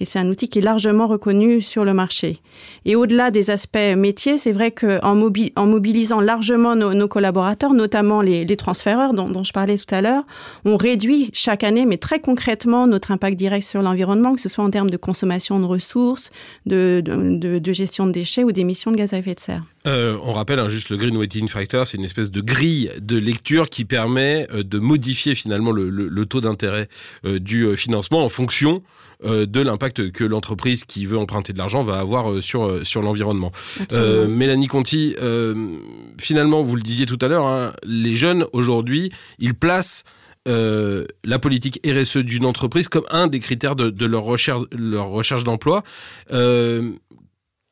Et 0.00 0.06
c'est 0.06 0.18
un 0.18 0.30
outil 0.30 0.48
qui 0.48 0.60
est 0.60 0.62
largement 0.62 1.06
reconnu 1.06 1.60
sur 1.60 1.84
le 1.84 1.92
marché. 1.92 2.38
Et 2.86 2.96
au-delà 2.96 3.30
des 3.30 3.50
aspects 3.50 3.76
métiers, 3.98 4.38
c'est 4.38 4.52
vrai 4.52 4.70
qu'en 4.70 5.14
mobi 5.14 5.52
en 5.56 5.66
mobilisant 5.66 6.20
largement 6.20 6.74
nos, 6.74 7.08
collaborateurs, 7.08 7.74
notamment 7.74 8.22
les, 8.22 8.46
les 8.46 8.56
transféreurs 8.56 9.12
dont 9.12 9.44
je 9.44 9.52
parlais 9.52 9.76
tout 9.76 9.94
à 9.94 10.00
l'heure, 10.00 10.24
on 10.64 10.78
réduit 10.78 11.28
chaque 11.34 11.64
année, 11.64 11.84
mais 11.84 11.98
très 11.98 12.18
concrètement, 12.18 12.86
notre 12.86 13.10
impact 13.10 13.36
direct 13.36 13.66
sur 13.66 13.82
l'environnement, 13.82 14.34
que 14.34 14.40
ce 14.40 14.48
soit 14.48 14.64
en 14.64 14.70
termes 14.70 14.88
de 14.88 14.96
consommation 14.96 15.49
de 15.58 15.64
ressources, 15.64 16.30
de, 16.66 17.02
de, 17.04 17.36
de, 17.38 17.58
de 17.58 17.72
gestion 17.72 18.06
de 18.06 18.12
déchets 18.12 18.44
ou 18.44 18.52
d'émissions 18.52 18.92
de 18.92 18.96
gaz 18.96 19.12
à 19.12 19.18
effet 19.18 19.34
de 19.34 19.40
serre. 19.40 19.64
Euh, 19.86 20.18
on 20.22 20.32
rappelle 20.32 20.58
hein, 20.58 20.68
juste 20.68 20.90
le 20.90 20.98
Green 20.98 21.16
Weighting 21.16 21.48
Factor, 21.48 21.86
c'est 21.86 21.96
une 21.96 22.04
espèce 22.04 22.30
de 22.30 22.42
grille 22.42 22.90
de 23.00 23.16
lecture 23.16 23.70
qui 23.70 23.84
permet 23.84 24.46
euh, 24.52 24.62
de 24.62 24.78
modifier 24.78 25.34
finalement 25.34 25.72
le, 25.72 25.88
le, 25.88 26.06
le 26.08 26.26
taux 26.26 26.42
d'intérêt 26.42 26.88
euh, 27.24 27.38
du 27.38 27.74
financement 27.76 28.22
en 28.22 28.28
fonction 28.28 28.82
euh, 29.24 29.46
de 29.46 29.60
l'impact 29.60 30.12
que 30.12 30.22
l'entreprise 30.24 30.84
qui 30.84 31.06
veut 31.06 31.18
emprunter 31.18 31.54
de 31.54 31.58
l'argent 31.58 31.82
va 31.82 31.98
avoir 31.98 32.42
sur, 32.42 32.86
sur 32.86 33.02
l'environnement. 33.02 33.52
Mélanie 33.90 34.66
Conti, 34.66 35.14
finalement, 36.18 36.62
vous 36.62 36.76
le 36.76 36.82
disiez 36.82 37.06
tout 37.06 37.18
à 37.20 37.28
l'heure, 37.28 37.46
hein, 37.46 37.72
les 37.84 38.14
jeunes 38.14 38.44
aujourd'hui, 38.52 39.10
ils 39.38 39.54
placent 39.54 40.04
euh, 40.50 41.06
la 41.24 41.38
politique 41.38 41.80
RSE 41.86 42.18
d'une 42.18 42.44
entreprise 42.44 42.88
comme 42.88 43.04
un 43.10 43.26
des 43.26 43.40
critères 43.40 43.76
de, 43.76 44.06
leur 44.06 44.22
recherche, 44.22 44.64
leur 44.76 45.08
recherche 45.08 45.44
d'emploi. 45.44 45.82
Euh, 46.32 46.90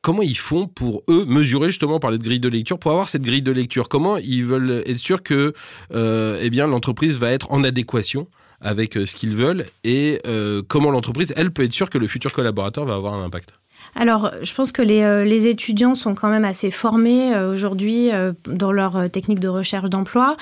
comment 0.01 0.23
ils 0.23 0.39
font 0.39 0.67
pour 0.67 1.03
eux 1.09 1.25
mesurer 1.25 1.69
justement 1.69 1.99
parler 1.99 2.19
de 2.19 2.23
grille 2.23 2.41
de 2.41 2.49
lecture 2.49 2.79
pour 2.79 2.93
avoir 2.93 3.09
cette 3.09 3.23
grille 3.23 3.43
de 3.43 3.53
lecture? 3.53 3.89
Comment 3.89 4.17
ils 4.17 4.45
veulent 4.45 4.83
être 4.87 4.99
sûrs 4.99 5.23
que 5.23 5.53
euh, 5.93 6.39
eh 6.41 6.51
bien 6.51 6.67
l'entreprise 6.67 7.19
va 7.19 7.33
être 7.33 7.51
en 7.51 7.65
adéquation 7.65 8.29
avec 8.61 8.95
ce 8.95 9.15
qu'ils 9.15 9.37
veulent 9.37 9.67
et 9.85 10.21
comment 10.67 10.91
l'entreprise 10.91 11.33
elle 11.37 11.53
peut 11.53 11.63
être 11.63 11.73
sûre 11.73 11.91
que 11.91 11.99
le 11.99 12.07
futur 12.07 12.33
collaborateur 12.33 12.85
va 12.85 12.95
avoir 12.95 13.15
un 13.15 13.25
impact? 13.25 13.53
Alors, 13.95 14.31
je 14.43 14.55
pense 14.55 14.73
que 14.73 14.83
les, 14.83 15.05
euh, 15.05 15.25
les, 15.25 15.47
étudiants 15.47 15.95
sont 15.95 16.15
quand 16.15 16.29
même 16.29 16.45
assez 16.45 16.71
formés 16.71 17.35
euh, 17.35 17.53
aujourd'hui 17.53 18.13
euh, 18.13 18.33
dans 18.47 18.73
leur 18.73 19.11
technique 19.11 19.41
de 19.41 19.49
recherche 19.49 19.91
d'emploi. 19.91 20.37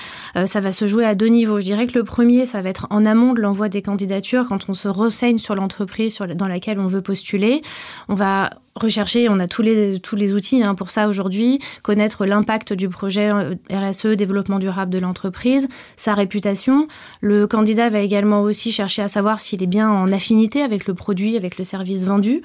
Ça 0.45 0.59
va 0.59 0.71
se 0.71 0.87
jouer 0.87 1.05
à 1.05 1.15
deux 1.15 1.27
niveaux. 1.27 1.59
Je 1.59 1.63
dirais 1.63 1.87
que 1.87 1.97
le 1.97 2.03
premier, 2.03 2.45
ça 2.45 2.61
va 2.61 2.69
être 2.69 2.87
en 2.89 3.05
amont 3.05 3.33
de 3.33 3.41
l'envoi 3.41 3.69
des 3.69 3.81
candidatures, 3.81 4.45
quand 4.47 4.69
on 4.69 4.73
se 4.73 4.87
renseigne 4.87 5.37
sur 5.37 5.55
l'entreprise 5.55 6.17
dans 6.35 6.47
laquelle 6.47 6.79
on 6.79 6.87
veut 6.87 7.01
postuler. 7.01 7.61
On 8.09 8.13
va 8.13 8.51
rechercher, 8.75 9.27
on 9.29 9.39
a 9.39 9.47
tous 9.47 9.61
les, 9.61 9.99
tous 9.99 10.15
les 10.15 10.33
outils 10.33 10.63
hein, 10.63 10.75
pour 10.75 10.91
ça 10.91 11.07
aujourd'hui, 11.07 11.59
connaître 11.83 12.25
l'impact 12.25 12.73
du 12.73 12.89
projet 12.89 13.31
RSE, 13.71 14.07
développement 14.07 14.59
durable 14.59 14.91
de 14.91 14.99
l'entreprise, 14.99 15.67
sa 15.95 16.13
réputation. 16.13 16.87
Le 17.21 17.47
candidat 17.47 17.89
va 17.89 17.99
également 17.99 18.41
aussi 18.41 18.71
chercher 18.71 19.01
à 19.01 19.07
savoir 19.07 19.39
s'il 19.39 19.63
est 19.63 19.67
bien 19.67 19.89
en 19.89 20.11
affinité 20.11 20.61
avec 20.61 20.87
le 20.87 20.93
produit, 20.93 21.37
avec 21.37 21.57
le 21.57 21.63
service 21.63 22.03
vendu. 22.03 22.41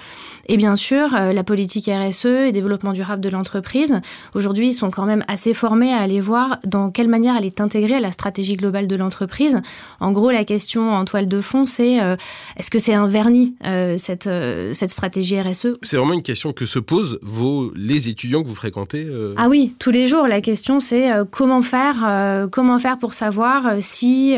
Et 0.47 0.57
bien 0.57 0.77
sûr, 0.77 0.92
euh, 0.93 1.33
la 1.33 1.45
politique 1.45 1.89
RSE 1.89 2.27
et 2.27 2.53
développement 2.53 2.93
durable 2.93 3.23
de 3.23 3.29
l'entreprise. 3.29 4.01
Aujourd'hui, 4.35 4.69
ils 4.69 4.73
sont 4.73 4.91
quand 4.91 5.07
même 5.07 5.25
assez 5.29 5.55
formés 5.55 5.93
à 5.93 5.99
aller 5.99 6.21
voir 6.21 6.59
dans 6.65 6.91
quelle 6.91 7.09
manière 7.09 7.37
elle 7.37 7.45
est 7.45 7.61
intégrée 7.61 7.95
à 7.95 8.01
la 8.01 8.13
stratégie 8.13 8.57
globale 8.57 8.87
de 8.87 8.97
l'entreprise. 8.97 9.61
En 10.01 10.13
gros, 10.13 10.31
la 10.31 10.45
question 10.45 10.93
en 10.93 11.05
toile 11.05 11.29
de 11.29 11.41
fond, 11.41 11.67
c'est 11.67 12.03
euh, 12.03 12.17
est-ce 12.59 12.71
que 12.71 12.79
c'est 12.79 12.95
un 12.95 13.07
vernis, 13.07 13.55
euh, 13.65 13.97
cette, 13.97 14.29
cette 14.73 14.91
stratégie 14.91 15.41
RSE 15.41 15.79
C'est 15.83 15.97
vraiment 15.97 16.15
une 16.15 16.23
question 16.23 16.53
que 16.53 16.67
se 16.67 16.79
posent 16.79 17.19
vos, 17.23 17.73
les 17.75 18.09
étudiants 18.09 18.43
que 18.43 18.49
vous 18.49 18.55
fréquentez. 18.55 19.07
Ah 19.37 19.49
oui, 19.49 19.75
tous 19.79 19.91
les 19.91 20.07
jours. 20.07 20.27
La 20.27 20.41
question, 20.41 20.81
c'est 20.81 21.11
comment 21.31 21.63
faire, 21.63 22.49
comment 22.51 22.79
faire 22.79 22.99
pour 22.99 23.15
savoir 23.15 23.77
si 23.81 24.37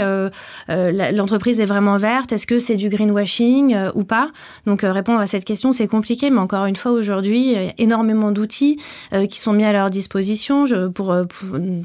l'entreprise 0.69 1.61
est 1.61 1.67
vraiment 1.67 1.97
verte, 1.97 2.33
est-ce 2.33 2.47
que 2.47 2.59
c'est 2.59 2.77
du 2.77 2.89
greenwashing 2.89 3.77
ou 3.95 4.05
pas? 4.05 4.31
Donc 4.67 4.83
répondre 4.83 5.21
à 5.21 5.27
cette 5.27 5.45
question, 5.45 5.73
c'est 5.73 5.89
compliqué, 5.89 6.31
mais 6.31 6.41
encore 6.45 6.67
une 6.67 6.77
fois, 6.77 6.93
aujourd'hui, 6.93 7.55
énormément 7.79 8.31
d'outils 8.31 8.79
euh, 9.15 9.25
qui 9.27 9.39
sont 9.39 9.55
mis 9.55 9.65
à 9.65 9.73
leur 9.73 9.89
disposition. 9.89 10.67
Euh, 10.71 10.91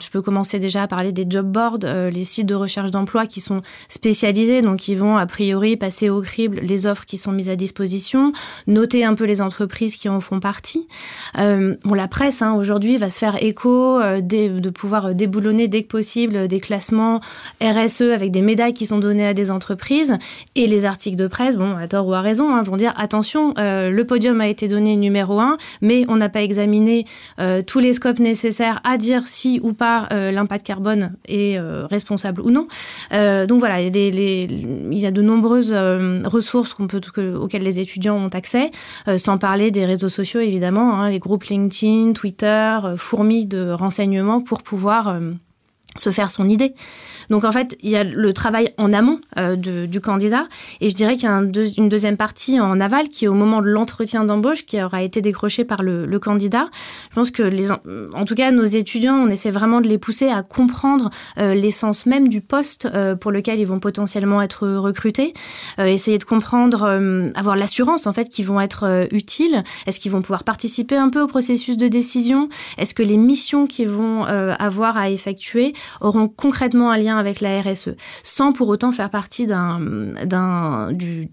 je 0.01 0.09
peux 0.11 0.21
commencer 0.21 0.59
déjà 0.59 0.83
à 0.83 0.87
parler 0.87 1.13
des 1.13 1.25
job 1.29 1.49
boards, 1.49 1.79
euh, 1.85 2.09
les 2.09 2.25
sites 2.25 2.45
de 2.45 2.55
recherche 2.55 2.91
d'emploi 2.91 3.25
qui 3.25 3.39
sont 3.39 3.61
spécialisés, 3.87 4.61
donc 4.61 4.77
qui 4.77 4.95
vont 4.95 5.15
a 5.15 5.25
priori 5.25 5.77
passer 5.77 6.09
au 6.09 6.21
crible 6.21 6.59
les 6.61 6.87
offres 6.87 7.05
qui 7.05 7.17
sont 7.17 7.31
mises 7.31 7.49
à 7.49 7.55
disposition, 7.55 8.33
noter 8.67 9.05
un 9.05 9.15
peu 9.15 9.23
les 9.23 9.41
entreprises 9.41 9.95
qui 9.95 10.09
en 10.09 10.19
font 10.19 10.41
partie. 10.41 10.87
Bon, 11.37 11.93
la 11.93 12.07
presse 12.07 12.41
hein, 12.41 12.53
aujourd'hui 12.53 12.97
va 12.97 13.09
se 13.09 13.17
faire 13.17 13.41
écho 13.41 13.99
de 13.99 14.69
pouvoir 14.69 15.15
déboulonner 15.15 15.67
dès 15.67 15.83
que 15.83 15.87
possible 15.87 16.47
des 16.47 16.59
classements 16.59 17.21
RSE 17.61 18.01
avec 18.01 18.31
des 18.31 18.41
médailles 18.41 18.73
qui 18.73 18.85
sont 18.85 18.99
données 18.99 19.27
à 19.27 19.33
des 19.33 19.51
entreprises 19.51 20.17
et 20.55 20.67
les 20.67 20.85
articles 20.85 21.15
de 21.15 21.27
presse, 21.27 21.55
bon, 21.55 21.75
à 21.77 21.87
tort 21.87 22.07
ou 22.07 22.13
à 22.13 22.21
raison, 22.21 22.53
hein, 22.53 22.61
vont 22.61 22.77
dire 22.77 22.93
attention, 22.97 23.53
le 23.57 24.03
podium 24.03 24.41
a 24.41 24.48
été 24.49 24.67
donné 24.67 24.95
numéro 24.95 25.39
un, 25.39 25.57
mais 25.81 26.05
on 26.07 26.17
n'a 26.17 26.29
pas 26.29 26.41
examiné 26.41 27.05
euh, 27.39 27.61
tous 27.65 27.79
les 27.79 27.93
scopes 27.93 28.19
nécessaires 28.19 28.81
à 28.83 28.97
dire 28.97 29.27
si 29.27 29.59
ou 29.63 29.73
pas 29.73 30.07
euh, 30.11 30.31
l'impact 30.31 30.65
carbone 30.65 31.13
est 31.27 31.57
euh, 31.57 31.85
responsable 31.85 32.41
ou 32.41 32.51
non. 32.51 32.67
donc 33.11 33.59
voilà, 33.59 33.81
il 33.81 33.95
y 33.95 35.05
a, 35.05 35.11
de 35.11 35.21
nombreuses 35.21 35.73
ressources 36.25 36.75
auxquelles 36.79 37.63
les 37.63 37.79
étudiants 37.79 38.17
ont 38.17 38.29
accès, 38.29 38.71
sans 39.17 39.37
parler 39.37 39.71
des 39.71 39.85
réseaux 39.85 40.09
sociaux 40.09 40.39
évidemment, 40.39 40.93
hein, 40.93 41.09
les 41.09 41.19
groupes 41.19 41.45
LinkedIn, 41.45 42.13
Twitter, 42.13 42.77
fourmis 42.97 43.45
de 43.45 43.71
renseignements 43.71 44.41
pour 44.41 44.63
pouvoir 44.63 45.19
se 45.97 46.11
faire 46.11 46.31
son 46.31 46.47
idée. 46.47 46.73
Donc 47.29 47.43
en 47.43 47.51
fait, 47.51 47.77
il 47.81 47.89
y 47.89 47.95
a 47.95 48.03
le 48.03 48.33
travail 48.33 48.73
en 48.77 48.91
amont 48.91 49.19
euh, 49.37 49.55
du 49.55 50.01
candidat 50.01 50.47
et 50.81 50.89
je 50.89 50.95
dirais 50.95 51.15
qu'il 51.15 51.25
y 51.25 51.31
a 51.31 51.41
une 51.77 51.89
deuxième 51.89 52.17
partie 52.17 52.59
en 52.59 52.79
aval 52.79 53.09
qui 53.09 53.25
est 53.25 53.27
au 53.27 53.33
moment 53.33 53.61
de 53.61 53.67
l'entretien 53.67 54.23
d'embauche 54.23 54.65
qui 54.65 54.81
aura 54.81 55.03
été 55.03 55.21
décroché 55.21 55.63
par 55.63 55.83
le, 55.83 56.19
candidat. 56.19 56.69
Je 57.11 57.15
pense 57.15 57.31
que 57.31 57.43
les, 57.43 57.71
en 57.71 58.25
tout 58.25 58.35
cas 58.35 58.51
nos 58.51 58.65
étudiants, 58.65 59.15
on 59.15 59.29
essaie 59.29 59.51
vraiment 59.51 59.79
de 59.79 59.87
les 59.87 59.97
pousser 59.97 60.27
à 60.27 60.43
comprendre 60.43 61.09
euh, 61.37 61.53
l'essence 61.53 62.05
même 62.05 62.27
du 62.27 62.41
poste 62.41 62.89
euh, 62.93 63.15
pour 63.15 63.31
lequel 63.31 63.59
ils 63.59 63.65
vont 63.65 63.79
potentiellement 63.79 64.41
être 64.41 64.67
recrutés, 64.67 65.33
essayer 65.77 66.17
de 66.17 66.23
comprendre, 66.23 67.31
avoir 67.35 67.55
l'assurance 67.55 68.05
en 68.05 68.13
fait 68.13 68.29
qu'ils 68.29 68.45
vont 68.45 68.59
être 68.59 69.07
utiles. 69.11 69.63
Est-ce 69.85 69.99
qu'ils 69.99 70.11
vont 70.11 70.21
pouvoir 70.21 70.43
participer 70.43 70.97
un 70.97 71.09
peu 71.09 71.21
au 71.21 71.27
processus 71.27 71.77
de 71.77 71.87
décision? 71.87 72.49
Est-ce 72.77 72.93
que 72.93 73.03
les 73.03 73.17
missions 73.17 73.65
qu'ils 73.65 73.89
vont 73.89 74.23
avoir 74.23 74.97
à 74.97 75.09
effectuer? 75.09 75.73
Auront 76.01 76.27
concrètement 76.27 76.91
un 76.91 76.97
lien 76.97 77.17
avec 77.17 77.41
la 77.41 77.61
RSE, 77.61 77.89
sans 78.23 78.51
pour 78.51 78.67
autant 78.67 78.91
faire 78.91 79.09
partie 79.09 79.47
du, 79.47 81.29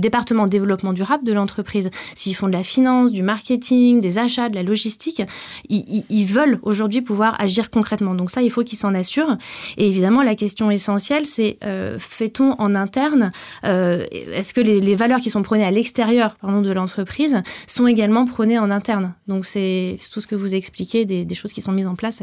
département 0.00 0.46
développement 0.46 0.92
durable 0.92 1.24
de 1.24 1.32
l'entreprise. 1.32 1.90
S'ils 2.14 2.34
font 2.34 2.46
de 2.46 2.52
la 2.52 2.62
finance, 2.62 3.12
du 3.12 3.22
marketing, 3.22 4.00
des 4.00 4.18
achats, 4.18 4.48
de 4.48 4.54
la 4.54 4.62
logistique, 4.62 5.22
ils, 5.68 6.24
veulent 6.26 6.58
aujourd'hui 6.62 7.02
pouvoir 7.02 7.40
agir 7.40 7.70
concrètement. 7.70 8.14
Donc 8.14 8.30
ça, 8.30 8.42
il 8.42 8.50
faut 8.50 8.64
qu'ils 8.64 8.78
s'en 8.78 8.94
assurent. 8.94 9.36
Et 9.76 9.86
évidemment, 9.86 10.22
la 10.22 10.34
question 10.34 10.70
essentielle, 10.70 11.26
c'est 11.26 11.58
euh, 11.64 11.98
fait-on 11.98 12.54
en 12.58 12.74
interne, 12.74 13.30
euh, 13.64 14.04
est-ce 14.10 14.54
que 14.54 14.60
les, 14.60 14.94
valeurs 14.94 15.20
qui 15.20 15.30
sont 15.30 15.42
prônées 15.42 15.64
à 15.64 15.70
l'extérieur 15.70 16.36
pardon, 16.36 16.60
de 16.60 16.70
l'entreprise 16.70 17.42
sont 17.66 17.86
également 17.86 18.24
prônées 18.24 18.58
en 18.58 18.70
interne? 18.70 19.14
Donc 19.28 19.44
c'est 19.44 19.96
tout 20.12 20.20
ce 20.20 20.26
que 20.26 20.34
vous 20.34 20.54
expliquez 20.54 21.04
des, 21.04 21.34
choses 21.34 21.52
qui 21.52 21.60
sont 21.60 21.72
mises 21.72 21.86
en 21.86 21.96
place. 21.96 22.22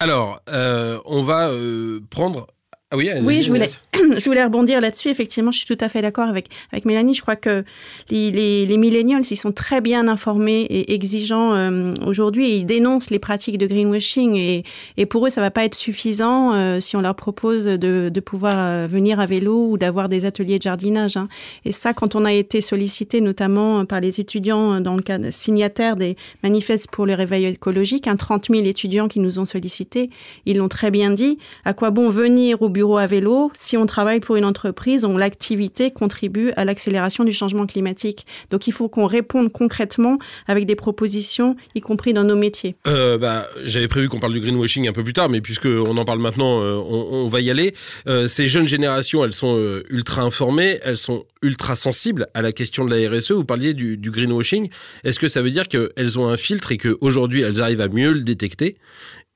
Alors, 0.00 0.40
euh, 0.48 1.00
on 1.06 1.22
va 1.22 1.48
euh, 1.48 2.00
prendre 2.10 2.46
ah 2.90 2.96
oui, 2.96 3.10
oui 3.22 3.42
je, 3.42 3.50
voulais, 3.50 3.66
je 3.92 4.24
voulais 4.24 4.42
rebondir 4.42 4.80
là-dessus. 4.80 5.10
Effectivement, 5.10 5.50
je 5.50 5.58
suis 5.58 5.66
tout 5.66 5.76
à 5.84 5.90
fait 5.90 6.00
d'accord 6.00 6.26
avec, 6.26 6.48
avec 6.72 6.86
Mélanie. 6.86 7.12
Je 7.12 7.20
crois 7.20 7.36
que 7.36 7.62
les, 8.08 8.30
les, 8.30 8.64
les 8.64 8.76
millennials, 8.78 9.20
ils 9.30 9.36
sont 9.36 9.52
très 9.52 9.82
bien 9.82 10.08
informés 10.08 10.62
et 10.62 10.94
exigeants 10.94 11.54
euh, 11.54 11.92
aujourd'hui. 12.06 12.56
Ils 12.56 12.64
dénoncent 12.64 13.10
les 13.10 13.18
pratiques 13.18 13.58
de 13.58 13.66
greenwashing 13.66 14.36
et, 14.36 14.64
et 14.96 15.04
pour 15.04 15.26
eux, 15.26 15.28
ça 15.28 15.42
va 15.42 15.50
pas 15.50 15.66
être 15.66 15.74
suffisant 15.74 16.54
euh, 16.54 16.80
si 16.80 16.96
on 16.96 17.02
leur 17.02 17.14
propose 17.14 17.66
de, 17.66 18.08
de 18.08 18.20
pouvoir 18.20 18.54
euh, 18.56 18.86
venir 18.88 19.20
à 19.20 19.26
vélo 19.26 19.68
ou 19.72 19.76
d'avoir 19.76 20.08
des 20.08 20.24
ateliers 20.24 20.56
de 20.56 20.62
jardinage. 20.62 21.18
Hein. 21.18 21.28
Et 21.66 21.72
ça, 21.72 21.92
quand 21.92 22.14
on 22.14 22.24
a 22.24 22.32
été 22.32 22.62
sollicité 22.62 23.20
notamment 23.20 23.84
par 23.84 24.00
les 24.00 24.18
étudiants 24.18 24.80
dans 24.80 24.96
le 24.96 25.02
cadre 25.02 25.28
signataires 25.28 25.96
des 25.96 26.16
manifestes 26.42 26.90
pour 26.90 27.04
le 27.04 27.12
réveil 27.12 27.44
écologique, 27.44 28.06
hein, 28.06 28.16
30 28.16 28.46
000 28.50 28.64
étudiants 28.64 29.08
qui 29.08 29.20
nous 29.20 29.38
ont 29.38 29.44
sollicités, 29.44 30.08
ils 30.46 30.56
l'ont 30.56 30.68
très 30.68 30.90
bien 30.90 31.10
dit. 31.10 31.36
À 31.66 31.74
quoi 31.74 31.90
bon 31.90 32.08
venir 32.08 32.62
au 32.62 32.70
bureau 32.78 32.98
à 32.98 33.08
vélo, 33.08 33.50
si 33.58 33.76
on 33.76 33.86
travaille 33.86 34.20
pour 34.20 34.36
une 34.36 34.44
entreprise 34.44 35.02
dont 35.02 35.16
l'activité 35.16 35.90
contribue 35.90 36.52
à 36.56 36.64
l'accélération 36.64 37.24
du 37.24 37.32
changement 37.32 37.66
climatique. 37.66 38.24
Donc 38.50 38.68
il 38.68 38.72
faut 38.72 38.88
qu'on 38.88 39.06
réponde 39.06 39.50
concrètement 39.50 40.16
avec 40.46 40.64
des 40.64 40.76
propositions, 40.76 41.56
y 41.74 41.80
compris 41.80 42.12
dans 42.12 42.22
nos 42.22 42.36
métiers. 42.36 42.76
Euh, 42.86 43.18
bah, 43.18 43.48
J'avais 43.64 43.88
prévu 43.88 44.08
qu'on 44.08 44.20
parle 44.20 44.32
du 44.32 44.38
greenwashing 44.38 44.86
un 44.86 44.92
peu 44.92 45.02
plus 45.02 45.12
tard, 45.12 45.28
mais 45.28 45.40
puisqu'on 45.40 45.96
en 45.96 46.04
parle 46.04 46.20
maintenant, 46.20 46.62
euh, 46.62 46.76
on, 46.76 47.26
va 47.26 47.40
y 47.40 47.50
aller. 47.50 47.74
Euh, 48.06 48.28
ces 48.28 48.46
jeunes 48.46 48.68
générations, 48.68 49.24
elles 49.24 49.32
sont 49.32 49.58
ultra 49.90 50.22
informées, 50.22 50.78
elles 50.84 50.96
sont 50.96 51.24
ultra 51.42 51.74
sensibles 51.74 52.28
à 52.32 52.42
la 52.42 52.52
question 52.52 52.84
de 52.84 52.94
la 52.94 53.10
RSE. 53.10 53.32
Vous 53.32 53.44
parliez 53.44 53.74
du 53.74 54.10
greenwashing. 54.12 54.68
Est-ce 55.02 55.18
que 55.18 55.26
ça 55.26 55.42
veut 55.42 55.50
dire 55.50 55.66
qu'elles 55.66 56.18
ont 56.20 56.28
un 56.28 56.36
filtre 56.36 56.70
et 56.70 56.78
qu'aujourd'hui, 56.78 57.42
elles 57.42 57.60
arrivent 57.60 57.80
à 57.80 57.88
mieux 57.88 58.12
le 58.12 58.20
détecter? 58.20 58.76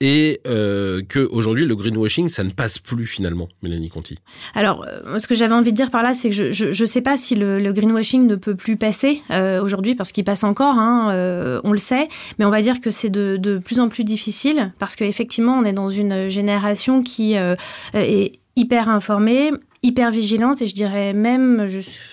Et 0.03 0.41
euh, 0.49 1.01
que 1.09 1.21
aujourd'hui 1.21 1.65
le 1.65 1.77
greenwashing 1.77 2.29
ça 2.29 2.43
ne 2.43 2.51
passe 2.51 2.81
plus 2.81 3.07
finalement, 3.07 3.49
Mélanie 3.63 3.89
Conti. 3.89 4.19
Alors 4.55 4.85
euh, 4.85 5.19
ce 5.19 5.29
que 5.29 5.35
j'avais 5.37 5.55
envie 5.55 5.71
de 5.71 5.77
dire 5.77 5.93
par 5.93 6.03
là, 6.03 6.13
c'est 6.13 6.29
que 6.29 6.51
je 6.51 6.67
ne 6.67 6.87
sais 6.87 7.01
pas 7.01 7.17
si 7.17 7.37
le, 7.37 7.73
greenwashing 7.73 8.27
ne 8.27 8.35
peut 8.35 8.57
plus 8.57 8.77
passer 8.77 9.23
euh, 9.31 9.63
aujourd'hui 9.63 9.95
parce 9.95 10.11
qu'il 10.11 10.25
passe 10.25 10.43
encore, 10.43 10.77
hein, 10.77 11.11
euh, 11.13 11.61
on 11.63 11.71
le 11.71 11.79
sait, 11.79 12.09
mais 12.39 12.45
on 12.45 12.51
va 12.51 12.63
dire 12.63 12.81
que 12.81 12.91
c'est 12.91 13.11
de, 13.11 13.37
de, 13.39 13.59
plus 13.59 13.79
en 13.79 13.89
plus 13.89 14.03
difficile 14.03 14.73
parce 14.81 14.97
qu'effectivement 14.97 15.57
on 15.57 15.65
est 15.65 15.73
dans 15.73 15.89
une 15.89 16.29
génération 16.29 17.03
qui 17.03 17.35
est 17.35 18.33
hyper 18.57 18.89
informée, 18.89 19.53
hyper 19.85 20.13
vigilante 20.13 20.63
et 20.63 20.69
je 20.69 20.75
dirais 20.75 21.13
même 21.13 21.67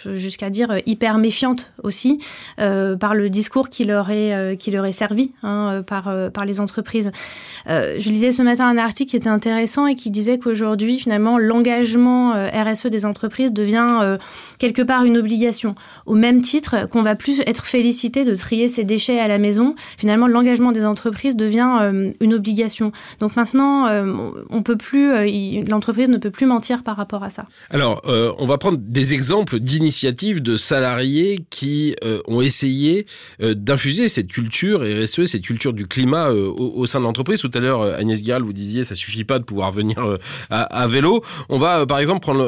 jusqu'à 0.05 0.49
dire 0.49 0.79
hyper 0.87 1.19
méfiante 1.19 1.71
aussi 1.83 2.17
euh, 2.59 2.95
par 2.95 3.13
le 3.13 3.29
discours 3.29 3.69
qui 3.69 3.85
leur 3.85 4.09
est, 4.09 4.33
euh, 4.33 4.55
qui 4.55 4.71
leur 4.71 4.87
est 4.87 4.91
servi 4.91 5.31
hein, 5.43 5.69
euh, 5.73 5.81
par, 5.83 6.11
par 6.33 6.45
les 6.45 6.59
entreprises. 6.59 7.11
je 7.67 8.09
lisais 8.09 8.31
ce 8.31 8.41
matin 8.41 8.67
un 8.67 8.77
article 8.77 9.11
qui 9.11 9.17
était 9.17 9.29
intéressant 9.29 9.85
et 9.85 9.93
qui 9.93 10.09
disait 10.09 10.39
qu'aujourd'hui, 10.39 10.97
finalement, 10.97 11.37
l'engagement 11.37 12.33
RSE 12.33 12.87
des 12.87 13.05
entreprises 13.05 13.53
devient 13.53 14.17
quelque 14.57 14.81
part 14.81 15.03
une 15.03 15.17
obligation. 15.17 15.75
Au 16.05 16.15
même 16.15 16.41
titre 16.41 16.89
qu'on 16.89 17.01
va 17.01 17.15
plus 17.15 17.41
être 17.45 17.65
félicité 17.65 18.25
de 18.25 18.33
trier 18.35 18.67
ses 18.67 18.83
déchets 18.83 19.19
à 19.19 19.27
la 19.27 19.37
maison, 19.37 19.75
finalement, 19.97 20.27
l'engagement 20.27 20.71
des 20.71 20.85
entreprises 20.85 21.35
devient 21.35 21.91
une 22.19 22.33
obligation. 22.33 22.91
Donc 23.19 23.35
maintenant, 23.35 23.87
on 24.49 24.63
peut 24.63 24.77
plus, 24.77 25.11
l'entreprise 25.67 26.09
ne 26.09 26.17
peut 26.17 26.31
plus 26.31 26.45
mentir 26.45 26.83
par 26.83 26.95
rapport 26.95 27.23
à 27.23 27.29
ça. 27.29 27.45
Alors, 27.71 28.01
euh, 28.05 28.33
on 28.39 28.45
va 28.45 28.57
prendre 28.57 28.79
des 28.79 29.13
exemples 29.13 29.59
d'initiatives 29.59 30.41
de 30.41 30.57
salariés 30.57 31.39
qui 31.51 31.95
euh, 32.03 32.21
ont 32.27 32.41
essayé 32.41 33.05
euh, 33.41 33.53
d'infuser 33.53 34.09
cette 34.09 34.27
culture 34.27 34.81
RSE, 34.81 35.25
cette 35.25 35.43
culture 35.43 35.73
du 35.73 35.87
climat 35.87 36.29
au, 36.29 36.85
sein 36.87 36.99
de 36.99 37.05
l'entreprise. 37.05 37.39
Tout 37.41 37.51
à 37.53 37.59
l'heure, 37.59 37.81
Agnès 37.81 38.21
Guiral, 38.21 38.41
vous 38.41 38.53
disiez, 38.53 38.83
ça 38.83 38.95
suffit 38.95 39.23
pas 39.23 39.37
de 39.37 39.43
pouvoir 39.43 39.71
venir 39.71 40.17
à, 40.49 40.87
vélo. 40.87 41.23
On 41.49 41.57
va, 41.57 41.85
par 41.85 41.99
exemple, 41.99 42.21
prendre 42.21 42.43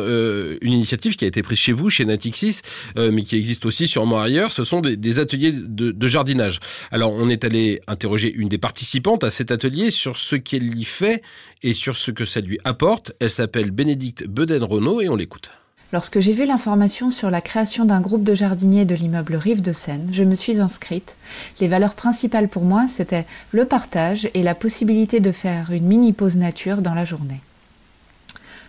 une 0.62 0.74
initiative 0.74 1.16
qui 1.16 1.26
a 1.26 1.28
été 1.28 1.42
prise 1.44 1.60
chez 1.60 1.72
vous, 1.72 1.90
chez 1.90 2.06
Natixis, 2.06 2.62
mais 2.96 3.24
qui 3.24 3.36
existe 3.36 3.66
aussi 3.66 3.88
sûrement 3.88 4.22
ailleurs. 4.22 4.52
Ce 4.52 4.64
sont 4.64 4.82
des, 4.82 5.20
ateliers 5.20 5.52
de, 5.52 6.08
jardinage. 6.08 6.60
Alors, 6.92 7.14
on 7.14 7.30
est 7.30 7.44
allé 7.44 7.80
interroger 7.88 8.34
une 8.34 8.50
des 8.50 8.58
participantes 8.58 9.24
à 9.24 9.30
cet 9.30 9.52
atelier 9.52 9.92
sur 9.92 10.18
ce 10.18 10.36
qu'elle 10.36 10.78
y 10.78 10.84
fait 10.84 11.22
et 11.64 11.74
sur 11.74 11.96
ce 11.96 12.12
que 12.12 12.26
ça 12.26 12.42
lui 12.42 12.60
apporte. 12.64 13.14
Elle 13.20 13.30
s'appelle 13.30 13.72
Bénédicte 13.72 14.28
Beden-Renault 14.28 15.02
et 15.02 15.10
on 15.10 15.16
l'écoute. 15.16 15.52
Lorsque 15.94 16.22
j'ai 16.22 16.32
vu 16.32 16.46
l'information 16.46 17.12
sur 17.12 17.30
la 17.30 17.42
création 17.42 17.84
d'un 17.84 18.00
groupe 18.00 18.24
de 18.24 18.34
jardiniers 18.34 18.86
de 18.86 18.96
l'immeuble 18.96 19.36
Rive 19.36 19.62
de 19.62 19.74
Seine, 19.74 20.08
je 20.12 20.24
me 20.24 20.36
suis 20.36 20.62
inscrite. 20.62 21.16
Les 21.60 21.68
valeurs 21.68 21.96
principales 21.96 22.48
pour 22.48 22.64
moi, 22.64 22.88
c'était 22.88 23.26
le 23.52 23.66
partage 23.66 24.30
et 24.34 24.42
la 24.42 24.56
possibilité 24.56 25.20
de 25.20 25.34
faire 25.34 25.72
une 25.72 25.86
mini 25.86 26.14
pause 26.14 26.38
nature 26.38 26.82
dans 26.82 26.94
la 26.94 27.04
journée. 27.04 27.42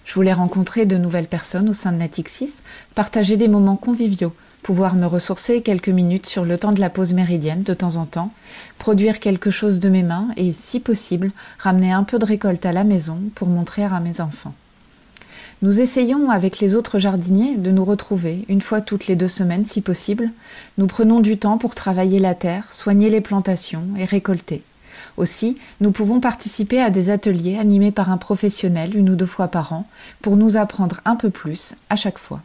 Je 0.05 0.15
voulais 0.15 0.33
rencontrer 0.33 0.85
de 0.85 0.97
nouvelles 0.97 1.27
personnes 1.27 1.69
au 1.69 1.73
sein 1.73 1.93
de 1.93 1.97
Natixis, 1.97 2.63
partager 2.95 3.37
des 3.37 3.49
moments 3.49 3.77
conviviaux, 3.77 4.33
pouvoir 4.63 4.95
me 4.95 5.07
ressourcer 5.07 5.63
quelques 5.63 5.89
minutes 5.89 6.27
sur 6.27 6.45
le 6.45 6.59
temps 6.59 6.73
de 6.73 6.81
la 6.81 6.91
pause 6.91 7.13
méridienne 7.13 7.63
de 7.63 7.75
temps 7.75 7.97
en 7.97 8.07
temps, 8.07 8.33
produire 8.79 9.21
quelque 9.21 9.51
chose 9.51 9.81
de 9.81 9.89
mes 9.89 10.03
mains 10.03 10.29
et, 10.37 10.53
si 10.53 10.81
possible, 10.81 11.31
ramener 11.59 11.93
un 11.93 12.05
peu 12.05 12.19
de 12.19 12.25
récolte 12.25 12.67
à 12.67 12.73
la 12.73 12.85
maison 12.85 13.19
pour 13.35 13.49
montrer 13.49 13.85
à 13.85 14.01
mes 14.01 14.21
enfants. 14.21 14.55
Nous 15.63 15.81
essayons 15.81 16.29
avec 16.31 16.59
les 16.59 16.75
autres 16.75 16.99
jardiniers 16.99 17.55
de 17.55 17.71
nous 17.71 17.85
retrouver 17.85 18.45
une 18.49 18.61
fois 18.61 18.81
toutes 18.81 19.07
les 19.07 19.15
deux 19.15 19.29
semaines 19.29 19.65
si 19.65 19.81
possible. 19.81 20.31
Nous 20.77 20.89
prenons 20.89 21.21
du 21.21 21.39
temps 21.39 21.57
pour 21.57 21.77
travailler 21.77 22.19
la 22.19 22.35
terre, 22.35 22.73
soigner 22.73 23.11
les 23.11 23.21
plantations 23.21 23.85
et 23.97 24.05
récolter. 24.05 24.65
Aussi, 25.17 25.59
nous 25.81 25.91
pouvons 25.91 26.21
participer 26.21 26.81
à 26.81 26.91
des 26.91 27.11
ateliers 27.11 27.59
animés 27.59 27.93
par 27.93 28.11
un 28.11 28.19
professionnel 28.19 28.97
une 28.97 29.11
ou 29.11 29.17
deux 29.17 29.27
fois 29.27 29.49
par 29.49 29.73
an 29.73 29.89
pour 30.21 30.37
nous 30.37 30.57
apprendre 30.57 31.01
un 31.05 31.17
peu 31.17 31.31
plus 31.31 31.75
à 31.91 31.97
chaque 31.97 32.19
fois. 32.19 32.41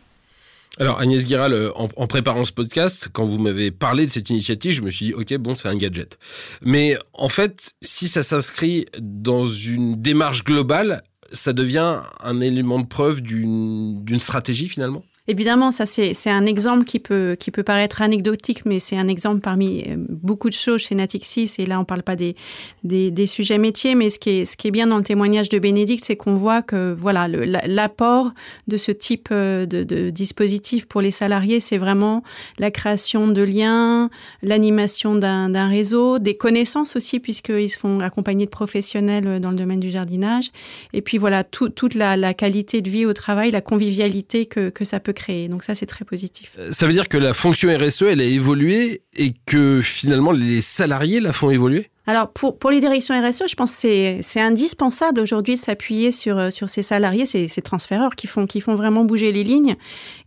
Alors 0.79 0.99
Agnès 0.99 1.25
Guiral, 1.25 1.53
euh, 1.53 1.71
en, 1.73 2.07
préparant 2.07 2.45
ce 2.45 2.51
podcast, 2.51 3.09
quand 3.11 3.25
vous 3.25 3.39
m'avez 3.39 3.71
parlé 3.71 4.05
de 4.05 4.11
cette 4.11 4.29
initiative, 4.29 4.73
je 4.73 4.81
me 4.83 4.91
suis 4.91 5.07
dit, 5.07 5.13
ok, 5.13 5.35
bon, 5.37 5.55
c'est 5.55 5.67
un 5.67 5.75
gadget. 5.75 6.19
Mais 6.61 6.97
en 7.13 7.29
fait, 7.29 7.71
si 7.81 8.07
ça 8.07 8.21
s'inscrit 8.21 8.85
dans 8.99 9.45
une 9.45 9.99
démarche 9.99 10.43
globale, 10.43 11.01
ça 11.31 11.51
devient 11.53 12.01
un 12.23 12.39
élément 12.41 12.79
de 12.79 12.85
preuve 12.85 13.21
d'une 13.21 14.19
stratégie 14.19 14.67
finalement? 14.67 15.03
Évidemment, 15.29 15.71
ça 15.71 15.85
c'est 15.85 16.29
un 16.29 16.45
exemple 16.45 16.85
qui 16.85 16.99
peut, 16.99 17.35
qui 17.37 17.51
peut 17.51 17.63
paraître 17.63 18.01
anecdotique, 18.01 18.65
mais 18.65 18.79
c'est 18.79 18.95
un 18.95 19.09
exemple 19.09 19.41
parmi 19.41 19.81
euh, 19.81 19.97
beaucoup 19.97 20.47
de 20.47 20.53
choses 20.53 20.81
chez 20.81 20.95
Natixis. 20.95 21.55
Et 21.59 21.65
là, 21.65 21.77
on 21.77 21.81
ne 21.81 21.85
parle 21.85 22.03
pas 22.03 22.15
des, 22.15 22.35
des, 22.83 23.27
sujets 23.27 23.57
métiers, 23.57 23.93
mais 23.93 24.09
ce 24.09 24.19
qui 24.19 24.29
est, 24.29 24.45
ce 24.45 24.55
qui 24.55 24.69
est 24.69 24.71
bien 24.71 24.87
dans 24.87 24.97
le 24.97 25.03
témoignage 25.03 25.49
de 25.49 25.59
Bénédicte, 25.59 26.05
c'est 26.05 26.15
qu'on 26.15 26.35
voit 26.35 26.61
que 26.61 26.95
voilà 26.97 27.27
l'apport 27.27 28.31
de 28.69 28.77
ce 28.77 28.93
type 28.93 29.27
euh, 29.33 29.65
de, 29.65 30.09
dispositif 30.11 30.85
pour 30.85 31.01
les 31.01 31.11
salariés, 31.11 31.59
c'est 31.59 31.77
vraiment 31.77 32.23
la 32.57 32.71
création 32.71 33.27
de 33.27 33.41
liens, 33.41 34.09
l'animation 34.41 35.15
d'un 35.15 35.67
réseau, 35.67 36.19
des 36.19 36.37
connaissances 36.37 36.95
aussi, 36.95 37.19
puisqu'ils 37.19 37.69
se 37.69 37.77
font 37.77 37.99
accompagner 37.99 38.45
de 38.45 38.51
professionnels 38.51 39.41
dans 39.41 39.49
le 39.49 39.57
domaine 39.57 39.81
du 39.81 39.89
jardinage. 39.89 40.51
Et 40.93 41.01
puis 41.01 41.17
voilà, 41.17 41.43
tout, 41.43 41.67
toute 41.67 41.95
la, 41.95 42.15
la, 42.15 42.33
qualité 42.33 42.81
de 42.81 42.89
vie 42.89 43.05
au 43.05 43.13
travail, 43.13 43.51
la 43.51 43.61
convivialité 43.61 44.45
que, 44.45 44.69
que 44.69 44.85
ça 44.85 45.01
peut 45.01 45.13
Donc 45.49 45.63
ça, 45.63 45.75
c'est 45.75 45.85
très 45.85 46.05
positif. 46.05 46.51
Euh, 46.57 46.71
ça 46.71 46.87
veut 46.87 46.93
dire 46.93 47.09
que 47.09 47.17
la 47.17 47.33
fonction 47.33 47.75
RSE, 47.75 48.03
elle 48.03 48.21
a 48.21 48.25
évolué 48.25 49.01
et 49.15 49.33
que 49.45 49.81
finalement 49.81 50.31
les 50.31 50.61
salariés 50.61 51.19
la 51.19 51.33
font 51.33 51.49
évoluer? 51.49 51.89
Alors, 52.09 52.29
pour, 52.29 52.57
pour 52.57 52.71
les 52.71 52.79
directions 52.79 53.21
RSE, 53.21 53.43
je 53.49 53.55
pense 53.55 53.81
que 53.81 54.21
c'est 54.21 54.39
indispensable 54.39 55.19
aujourd'hui 55.19 55.55
de 55.55 55.59
s'appuyer 55.59 56.13
sur, 56.13 56.37
euh, 56.37 56.49
sur 56.51 56.69
ces 56.69 56.81
salariés, 56.81 57.25
ces, 57.25 57.49
ces, 57.49 57.61
transféreurs 57.61 58.15
qui 58.15 58.27
font, 58.27 58.45
qui 58.45 58.61
font 58.61 58.75
vraiment 58.75 59.03
bouger 59.03 59.33
les 59.33 59.43
lignes. 59.43 59.75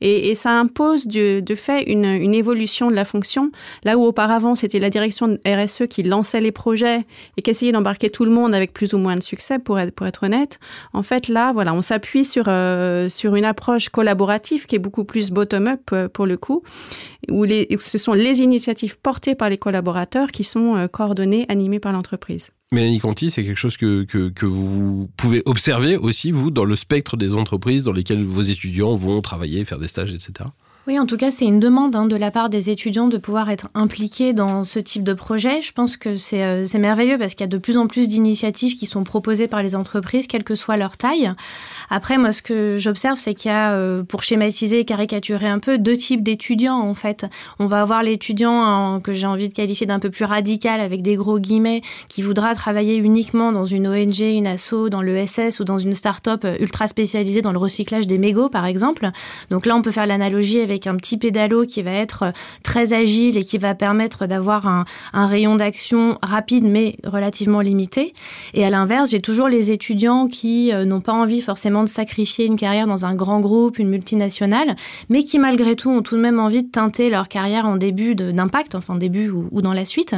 Et, 0.02 0.28
et 0.28 0.34
ça 0.34 0.50
impose 0.50 1.06
de, 1.06 1.40
de 1.40 1.54
fait 1.54 1.90
une, 1.90 2.04
une, 2.04 2.34
évolution 2.34 2.90
de 2.90 2.94
la 2.94 3.06
fonction. 3.06 3.50
Là 3.82 3.96
où 3.96 4.04
auparavant, 4.04 4.54
c'était 4.54 4.78
la 4.78 4.90
direction 4.90 5.38
RSE 5.46 5.86
qui 5.88 6.02
lançait 6.02 6.42
les 6.42 6.52
projets 6.52 7.06
et 7.38 7.42
qui 7.42 7.50
essayait 7.50 7.72
d'embarquer 7.72 8.10
tout 8.10 8.26
le 8.26 8.30
monde 8.30 8.54
avec 8.54 8.74
plus 8.74 8.92
ou 8.92 8.98
moins 8.98 9.16
de 9.16 9.22
succès, 9.22 9.58
pour 9.58 9.78
être, 9.78 9.94
pour 9.94 10.06
être 10.06 10.24
honnête. 10.24 10.60
En 10.92 11.02
fait, 11.02 11.28
là, 11.28 11.54
voilà, 11.54 11.72
on 11.72 11.80
s'appuie 11.80 12.26
sur, 12.26 12.44
euh, 12.48 13.08
sur 13.08 13.36
une 13.36 13.46
approche 13.46 13.88
collaborative 13.88 14.66
qui 14.66 14.76
est 14.76 14.80
beaucoup 14.80 15.04
plus 15.04 15.30
bottom-up 15.30 15.80
euh, 15.94 16.08
pour 16.08 16.26
le 16.26 16.36
coup, 16.36 16.62
où, 17.30 17.44
les, 17.44 17.68
où 17.74 17.80
ce 17.80 17.96
sont 17.96 18.12
les 18.12 18.42
initiatives 18.42 18.98
portées 18.98 19.34
par 19.34 19.48
les 19.48 19.56
collaborateurs 19.56 20.30
qui 20.30 20.44
sont 20.44 20.86
coordonnées, 20.92 21.46
animées 21.48 21.69
par 21.78 21.92
l'entreprise. 21.92 22.50
Mélanie 22.72 22.98
Conti, 22.98 23.30
c'est 23.30 23.44
quelque 23.44 23.58
chose 23.58 23.76
que, 23.76 24.06
vous 24.46 25.10
pouvez 25.16 25.42
observer 25.44 25.96
aussi, 25.96 26.30
vous, 26.30 26.50
dans 26.50 26.64
le 26.64 26.76
spectre 26.76 27.16
des 27.16 27.36
entreprises 27.36 27.84
dans 27.84 27.92
lesquelles 27.92 28.24
vos 28.24 28.42
étudiants 28.42 28.94
vont 28.94 29.20
travailler, 29.20 29.64
faire 29.64 29.78
des 29.78 29.88
stages, 29.88 30.12
etc. 30.12 30.50
Oui, 30.86 30.98
en 30.98 31.04
tout 31.04 31.18
cas, 31.18 31.30
c'est 31.30 31.44
une 31.44 31.60
demande 31.60 31.94
hein, 31.94 32.06
de 32.06 32.16
la 32.16 32.30
part 32.30 32.48
des 32.48 32.70
étudiants 32.70 33.06
de 33.06 33.18
pouvoir 33.18 33.50
être 33.50 33.68
impliqués 33.74 34.32
dans 34.32 34.64
ce 34.64 34.78
type 34.78 35.04
de 35.04 35.12
projet. 35.12 35.60
Je 35.60 35.72
pense 35.72 35.98
que 35.98 36.16
c'est 36.16 36.42
euh, 36.42 36.64
merveilleux 36.78 37.18
parce 37.18 37.34
qu'il 37.34 37.44
y 37.44 37.48
a 37.48 37.52
de 37.52 37.58
plus 37.58 37.76
en 37.76 37.86
plus 37.86 38.08
d'initiatives 38.08 38.78
qui 38.78 38.86
sont 38.86 39.04
proposées 39.04 39.46
par 39.46 39.62
les 39.62 39.76
entreprises, 39.76 40.26
quelle 40.26 40.42
que 40.42 40.54
soit 40.54 40.78
leur 40.78 40.96
taille. 40.96 41.30
Après, 41.90 42.16
moi, 42.16 42.32
ce 42.32 42.40
que 42.40 42.78
j'observe, 42.78 43.18
c'est 43.18 43.34
qu'il 43.34 43.50
y 43.50 43.54
a, 43.54 43.74
euh, 43.74 44.02
pour 44.04 44.22
schématiser 44.22 44.80
et 44.80 44.84
caricaturer 44.86 45.46
un 45.46 45.58
peu, 45.58 45.76
deux 45.76 45.98
types 45.98 46.22
d'étudiants, 46.22 46.80
en 46.80 46.94
fait. 46.94 47.26
On 47.58 47.66
va 47.66 47.82
avoir 47.82 48.02
l'étudiant 48.02 49.00
que 49.00 49.12
j'ai 49.12 49.26
envie 49.26 49.50
de 49.50 49.54
qualifier 49.54 49.86
d'un 49.86 49.98
peu 49.98 50.10
plus 50.10 50.24
radical, 50.24 50.80
avec 50.80 51.02
des 51.02 51.16
gros 51.16 51.38
guillemets, 51.38 51.82
qui 52.08 52.22
voudra 52.22 52.54
travailler 52.54 52.96
uniquement 52.96 53.52
dans 53.52 53.66
une 53.66 53.86
ONG, 53.86 54.20
une 54.20 54.46
asso, 54.46 54.88
dans 54.90 55.02
le 55.02 55.26
SS 55.26 55.60
ou 55.60 55.64
dans 55.64 55.78
une 55.78 55.92
start-up 55.92 56.42
euh, 56.46 56.56
ultra 56.58 56.88
spécialisée 56.88 57.42
dans 57.42 57.52
le 57.52 57.58
recyclage 57.58 58.06
des 58.06 58.18
mégots, 58.18 58.48
par 58.48 58.64
exemple. 58.64 59.10
Donc 59.50 59.66
là, 59.66 59.76
on 59.76 59.82
peut 59.82 59.90
faire 59.90 60.06
l'analogie 60.06 60.60
avec 60.60 60.69
un 60.86 60.96
petit 60.96 61.16
pédalo 61.16 61.66
qui 61.66 61.82
va 61.82 61.92
être 61.92 62.22
euh, 62.24 62.30
très 62.62 62.92
agile 62.92 63.36
et 63.36 63.44
qui 63.44 63.58
va 63.58 63.74
permettre 63.74 64.26
d'avoir 64.26 64.66
un, 64.66 64.84
un, 65.12 65.26
rayon 65.26 65.56
d'action 65.56 66.18
rapide 66.22 66.64
mais 66.64 66.96
relativement 67.04 67.60
limité. 67.60 68.14
Et 68.54 68.64
à 68.64 68.70
l'inverse, 68.70 69.10
j'ai 69.10 69.20
toujours 69.20 69.48
les 69.48 69.70
étudiants 69.70 70.28
qui 70.28 70.72
euh, 70.72 70.84
n'ont 70.84 71.00
pas 71.00 71.12
envie 71.12 71.40
forcément 71.40 71.82
de 71.82 71.88
sacrifier 71.88 72.46
une 72.46 72.56
carrière 72.56 72.86
dans 72.86 73.04
un 73.04 73.14
grand 73.14 73.40
groupe, 73.40 73.78
une 73.78 73.88
multinationale, 73.88 74.76
mais 75.08 75.22
qui 75.22 75.38
malgré 75.38 75.76
tout 75.76 75.90
ont 75.90 76.02
tout 76.02 76.16
de 76.16 76.20
même 76.20 76.38
envie 76.38 76.62
de 76.62 76.70
teinter 76.70 77.10
leur 77.10 77.28
carrière 77.28 77.66
en 77.66 77.76
début 77.76 78.14
d'impact, 78.14 78.74
enfin 78.74 78.94
début 78.94 79.30
ou, 79.30 79.48
ou, 79.50 79.62
dans 79.62 79.72
la 79.72 79.84
suite. 79.84 80.14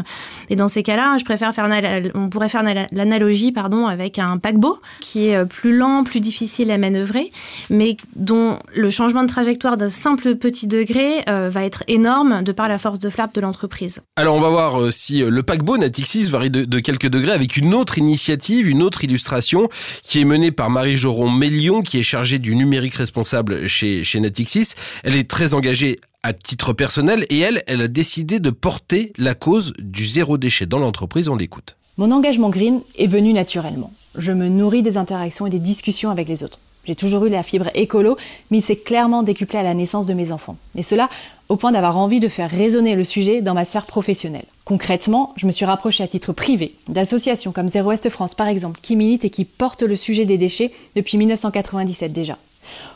Et 0.51 0.57
dans 0.57 0.69
ces 0.69 0.83
cas-là, 0.83 1.17
je 1.19 1.25
préfère 1.25 1.55
faire, 1.55 1.69
on 2.15 2.29
pourrait 2.29 2.49
faire 2.49 2.63
l'analogie, 2.93 3.53
pardon, 3.53 3.87
avec 3.87 4.19
un 4.19 4.39
paquebot 4.39 4.79
qui 5.01 5.29
est 5.29 5.37
euh, 5.37 5.45
plus 5.45 5.77
lent, 5.77 6.05
plus 6.05 6.21
difficile 6.21 6.71
à 6.71 6.79
manœuvrer, 6.79 7.31
mais 7.71 7.97
dont 8.17 8.59
le 8.75 8.91
changement 8.91 9.23
de 9.23 9.29
trajectoire 9.29 9.77
d'un 9.77 9.91
simple 9.91 10.37
petit 10.43 10.67
degré 10.67 11.23
euh, 11.29 11.49
va 11.49 11.65
être 11.65 11.85
énorme 11.87 12.43
de 12.43 12.51
par 12.51 12.67
la 12.67 12.77
force 12.77 12.99
de 12.99 13.09
frappe 13.09 13.33
de 13.33 13.41
l'entreprise. 13.41 14.01
Alors 14.17 14.35
on 14.35 14.41
va 14.41 14.49
voir 14.49 14.81
euh, 14.81 14.91
si 14.91 15.23
euh, 15.23 15.31
le 15.31 15.45
paquebot 15.45 15.79
Natixis 15.79 16.25
varie 16.25 16.51
de, 16.51 16.65
de, 16.65 16.81
quelques 16.81 17.07
degrés 17.07 17.31
avec 17.31 17.57
une 17.57 17.73
autre 17.75 17.97
initiative, 17.97 18.69
une 18.69 18.83
autre 18.83 19.05
illustration 19.05 19.69
qui 20.03 20.21
est 20.21 20.25
menée 20.25 20.51
par 20.51 20.69
Marie-Joron 20.69 21.31
Mélion 21.31 21.83
qui 21.83 22.01
est 22.01 22.03
chargée 22.03 22.41
du 22.41 22.57
numérique 22.57 22.95
responsable 22.95 23.69
chez, 23.69 24.03
chez 24.03 24.19
Natixis. 24.19 24.75
Elle 25.05 25.15
est 25.15 25.31
très 25.31 25.55
engagée 25.55 26.01
à 26.25 26.33
titre 26.33 26.73
personnel 26.73 27.25
et 27.31 27.39
elle, 27.39 27.63
elle 27.69 27.81
a 27.81 27.89
décidé 27.89 28.41
de 28.41 28.51
porter 28.51 29.13
la 29.19 29.37
cause 29.37 29.73
du 29.79 30.07
zéro 30.07 30.39
déchet 30.39 30.67
dans 30.67 30.81
l'entreprise. 30.81 31.29
On 31.29 31.37
l'écoute. 31.37 31.77
Mon 31.99 32.11
engagement 32.11 32.51
green 32.51 32.81
est 32.99 33.07
venu 33.07 33.33
naturellement. 33.33 33.93
Je 34.19 34.33
me 34.33 34.49
nourris 34.49 34.83
des 34.83 34.97
interactions 34.97 35.47
et 35.47 35.51
des 35.51 35.61
discussions 35.61 36.11
avec 36.11 36.29
les 36.29 36.43
autres. 36.43 36.59
J'ai 36.85 36.97
toujours 36.97 37.25
eu 37.27 37.29
la 37.29 37.43
fibre 37.43 37.71
écolo, 37.75 38.17
mais 38.51 38.59
il 38.59 38.63
s'est 38.63 38.77
clairement 38.77 39.23
décuplé 39.23 39.59
à 39.59 39.63
la 39.63 39.75
naissance 39.75 40.07
de 40.07 40.15
mes 40.15 40.33
enfants. 40.33 40.57
Et 40.75 40.83
cela 40.83 41.09
au 41.49 41.57
point 41.57 41.71
d'avoir 41.71 41.99
envie 41.99 42.19
de 42.19 42.29
faire 42.29 42.51
résonner 42.51 42.97
le 42.97 43.05
sujet 43.05 43.43
dans 43.43 43.55
ma 43.55 43.65
sphère 43.65 43.87
professionnelle. 43.87 44.47
Concrètement, 44.65 45.35
je 45.37 45.47
me 45.47 45.53
suis 45.53 45.67
rapprochée 45.67 46.03
à 46.03 46.09
titre 46.09 46.33
privé 46.33 46.75
d'associations 46.89 47.53
comme 47.53 47.69
Zéro 47.69 47.91
Ouest 47.91 48.09
France 48.09 48.35
par 48.35 48.49
exemple, 48.49 48.81
qui 48.83 48.97
militent 48.97 49.25
et 49.25 49.31
qui 49.31 49.45
portent 49.45 49.83
le 49.83 49.97
sujet 49.97 50.25
des 50.25 50.39
déchets 50.39 50.73
depuis 50.97 51.19
1997 51.19 52.13
déjà. 52.13 52.39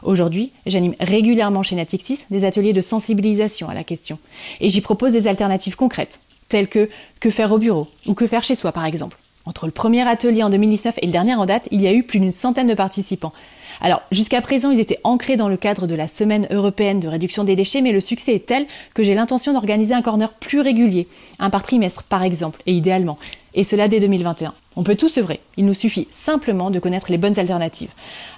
Aujourd'hui, 0.02 0.52
j'anime 0.64 0.94
régulièrement 1.00 1.62
chez 1.62 1.76
Natixis 1.76 2.24
des 2.30 2.44
ateliers 2.44 2.72
de 2.72 2.80
sensibilisation 2.80 3.68
à 3.68 3.74
la 3.74 3.84
question. 3.84 4.18
Et 4.60 4.68
j'y 4.68 4.80
propose 4.80 5.12
des 5.12 5.28
alternatives 5.28 5.76
concrètes, 5.76 6.20
telles 6.48 6.68
que 6.68 6.88
que 7.20 7.30
faire 7.30 7.52
au 7.52 7.58
bureau 7.58 7.88
ou 8.06 8.14
que 8.14 8.26
faire 8.26 8.42
chez 8.42 8.54
soi 8.54 8.72
par 8.72 8.86
exemple. 8.86 9.18
Entre 9.44 9.66
le 9.66 9.72
premier 9.72 10.06
atelier 10.08 10.42
en 10.42 10.50
2019 10.50 10.98
et 11.02 11.06
le 11.06 11.12
dernier 11.12 11.34
en 11.34 11.46
date, 11.46 11.68
il 11.70 11.80
y 11.80 11.86
a 11.86 11.92
eu 11.92 12.02
plus 12.02 12.18
d'une 12.18 12.32
centaine 12.32 12.66
de 12.66 12.74
participants. 12.74 13.32
Alors, 13.80 14.02
jusqu'à 14.10 14.40
présent, 14.40 14.70
ils 14.70 14.80
étaient 14.80 15.00
ancrés 15.04 15.36
dans 15.36 15.48
le 15.48 15.56
cadre 15.56 15.86
de 15.86 15.94
la 15.94 16.06
semaine 16.06 16.46
européenne 16.50 17.00
de 17.00 17.08
réduction 17.08 17.44
des 17.44 17.56
déchets, 17.56 17.80
mais 17.80 17.92
le 17.92 18.00
succès 18.00 18.34
est 18.34 18.46
tel 18.46 18.66
que 18.94 19.02
j'ai 19.02 19.14
l'intention 19.14 19.52
d'organiser 19.52 19.94
un 19.94 20.02
corner 20.02 20.32
plus 20.32 20.60
régulier, 20.60 21.08
un 21.38 21.50
par 21.50 21.62
trimestre 21.62 22.02
par 22.04 22.22
exemple, 22.22 22.62
et 22.66 22.72
idéalement, 22.72 23.18
et 23.54 23.64
cela 23.64 23.88
dès 23.88 24.00
2021. 24.00 24.54
On 24.76 24.82
peut 24.82 24.96
tout 24.96 25.08
sevrer, 25.08 25.40
il 25.56 25.64
nous 25.64 25.74
suffit 25.74 26.06
simplement 26.10 26.70
de 26.70 26.78
connaître 26.78 27.10
les 27.10 27.18
bonnes 27.18 27.38
alternatives. 27.38 27.90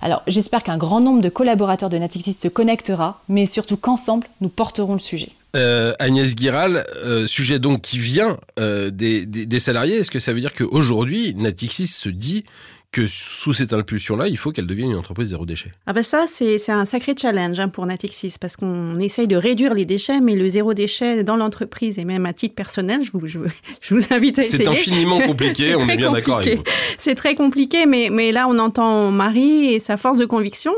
Alors, 0.03 0.23
j'espère 0.27 0.63
qu'un 0.63 0.79
grand 0.79 1.01
nombre 1.01 1.21
de 1.21 1.29
collaborateurs 1.29 1.91
de 1.91 1.99
Natixis 1.99 2.35
se 2.35 2.49
connectera, 2.49 3.21
mais 3.29 3.47
surtout 3.47 3.77
qu'ensemble, 3.77 4.29
nous 4.41 4.49
porterons 4.49 4.93
le 4.93 5.01
sujet. 5.01 5.31
Euh, 5.57 5.95
Agnès 5.99 6.37
Guiral, 6.37 6.85
euh, 6.97 7.27
sujet 7.27 7.59
donc 7.59 7.81
qui 7.81 7.99
vient 7.99 8.37
euh, 8.61 8.91
des, 8.91 9.59
salariés, 9.59 9.97
est-ce 9.97 10.11
que 10.11 10.19
ça 10.19 10.33
veut 10.33 10.41
dire 10.41 10.53
qu'aujourd'hui, 10.53 11.35
Natixis 11.37 11.87
se 11.87 12.11
dit 12.11 12.45
que 12.91 13.07
sous 13.07 13.53
cette 13.53 13.75
impulsion-là, 13.75 14.29
il 14.29 14.39
faut 14.39 14.51
qu'elle 14.51 14.67
devienne 14.67 14.91
une 14.91 14.97
entreprise 14.97 15.29
zéro 15.29 15.45
déchet 15.45 15.73
Ah 15.87 15.93
ben 15.93 16.03
ça, 16.03 16.25
c'est 16.27 16.71
un 16.71 16.87
sacré 16.87 17.15
challenge 17.21 17.61
hein, 17.61 17.69
pour 17.69 17.85
Natixis, 17.85 18.37
parce 18.41 18.57
qu'on 18.57 18.99
essaye 18.99 19.27
de 19.27 19.37
réduire 19.37 19.75
les 19.75 19.85
déchets, 19.85 20.21
mais 20.21 20.35
le 20.35 20.49
zéro 20.49 20.73
déchet 20.73 21.23
dans 21.23 21.37
l'entreprise 21.37 21.99
et 21.99 22.07
même 22.07 22.25
à 22.25 22.33
titre 22.33 22.55
personnel, 22.55 23.03
je 23.03 23.11
vous, 23.13 23.27
je, 23.27 23.41
je 23.83 23.95
vous 23.95 24.01
invite 24.11 24.39
à 24.39 24.43
essayer. 24.43 24.65
C'est 24.65 24.71
infiniment 24.71 25.21
compliqué, 25.21 25.75
on 25.79 25.87
est 25.87 25.99
bien 25.99 26.13
d'accord 26.13 26.39
avec 26.39 26.57
vous. 26.57 26.63
C'est 26.97 27.15
très 27.15 27.35
compliqué, 27.35 27.85
mais, 27.85 28.09
mais 28.11 28.33
là, 28.33 28.49
on 28.49 28.59
entend 28.59 29.11
Marie 29.11 29.75
et 29.75 29.81
sa 29.81 29.99
force 29.99 30.17
de 30.17 30.25
conviction. 30.25 30.73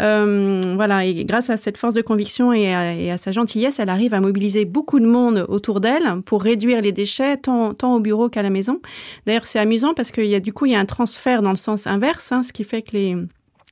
Euh, 0.00 0.60
voilà, 0.74 1.04
et 1.04 1.24
grâce 1.24 1.48
à 1.48 1.56
cette 1.56 1.76
force 1.76 1.94
de 1.94 2.02
conviction 2.02 2.52
et 2.52 2.74
à, 2.74 2.94
et 2.94 3.12
à, 3.12 3.18
sa 3.18 3.30
gentillesse, 3.30 3.78
elle 3.78 3.88
arrive 3.88 4.14
à 4.14 4.20
mobiliser 4.20 4.64
beaucoup 4.64 4.98
de 4.98 5.06
monde 5.06 5.46
autour 5.48 5.80
d'elle 5.80 6.22
pour 6.26 6.42
réduire 6.42 6.82
les 6.82 6.92
déchets, 6.92 7.36
tant, 7.36 7.72
tant 7.72 7.94
au 7.94 8.00
bureau 8.00 8.28
qu'à 8.28 8.42
la 8.42 8.50
maison. 8.50 8.80
D'ailleurs, 9.26 9.46
c'est 9.46 9.60
amusant 9.60 9.94
parce 9.94 10.10
qu'il 10.10 10.26
y 10.26 10.34
a 10.34 10.40
du 10.40 10.52
coup, 10.52 10.66
il 10.66 10.72
y 10.72 10.74
a 10.74 10.80
un 10.80 10.86
transfert 10.86 11.40
dans 11.40 11.51
le 11.52 11.56
sens 11.56 11.86
inverse, 11.86 12.32
hein, 12.32 12.42
ce 12.42 12.52
qui 12.52 12.64
fait 12.64 12.82
que 12.82 12.92
les, 12.92 13.16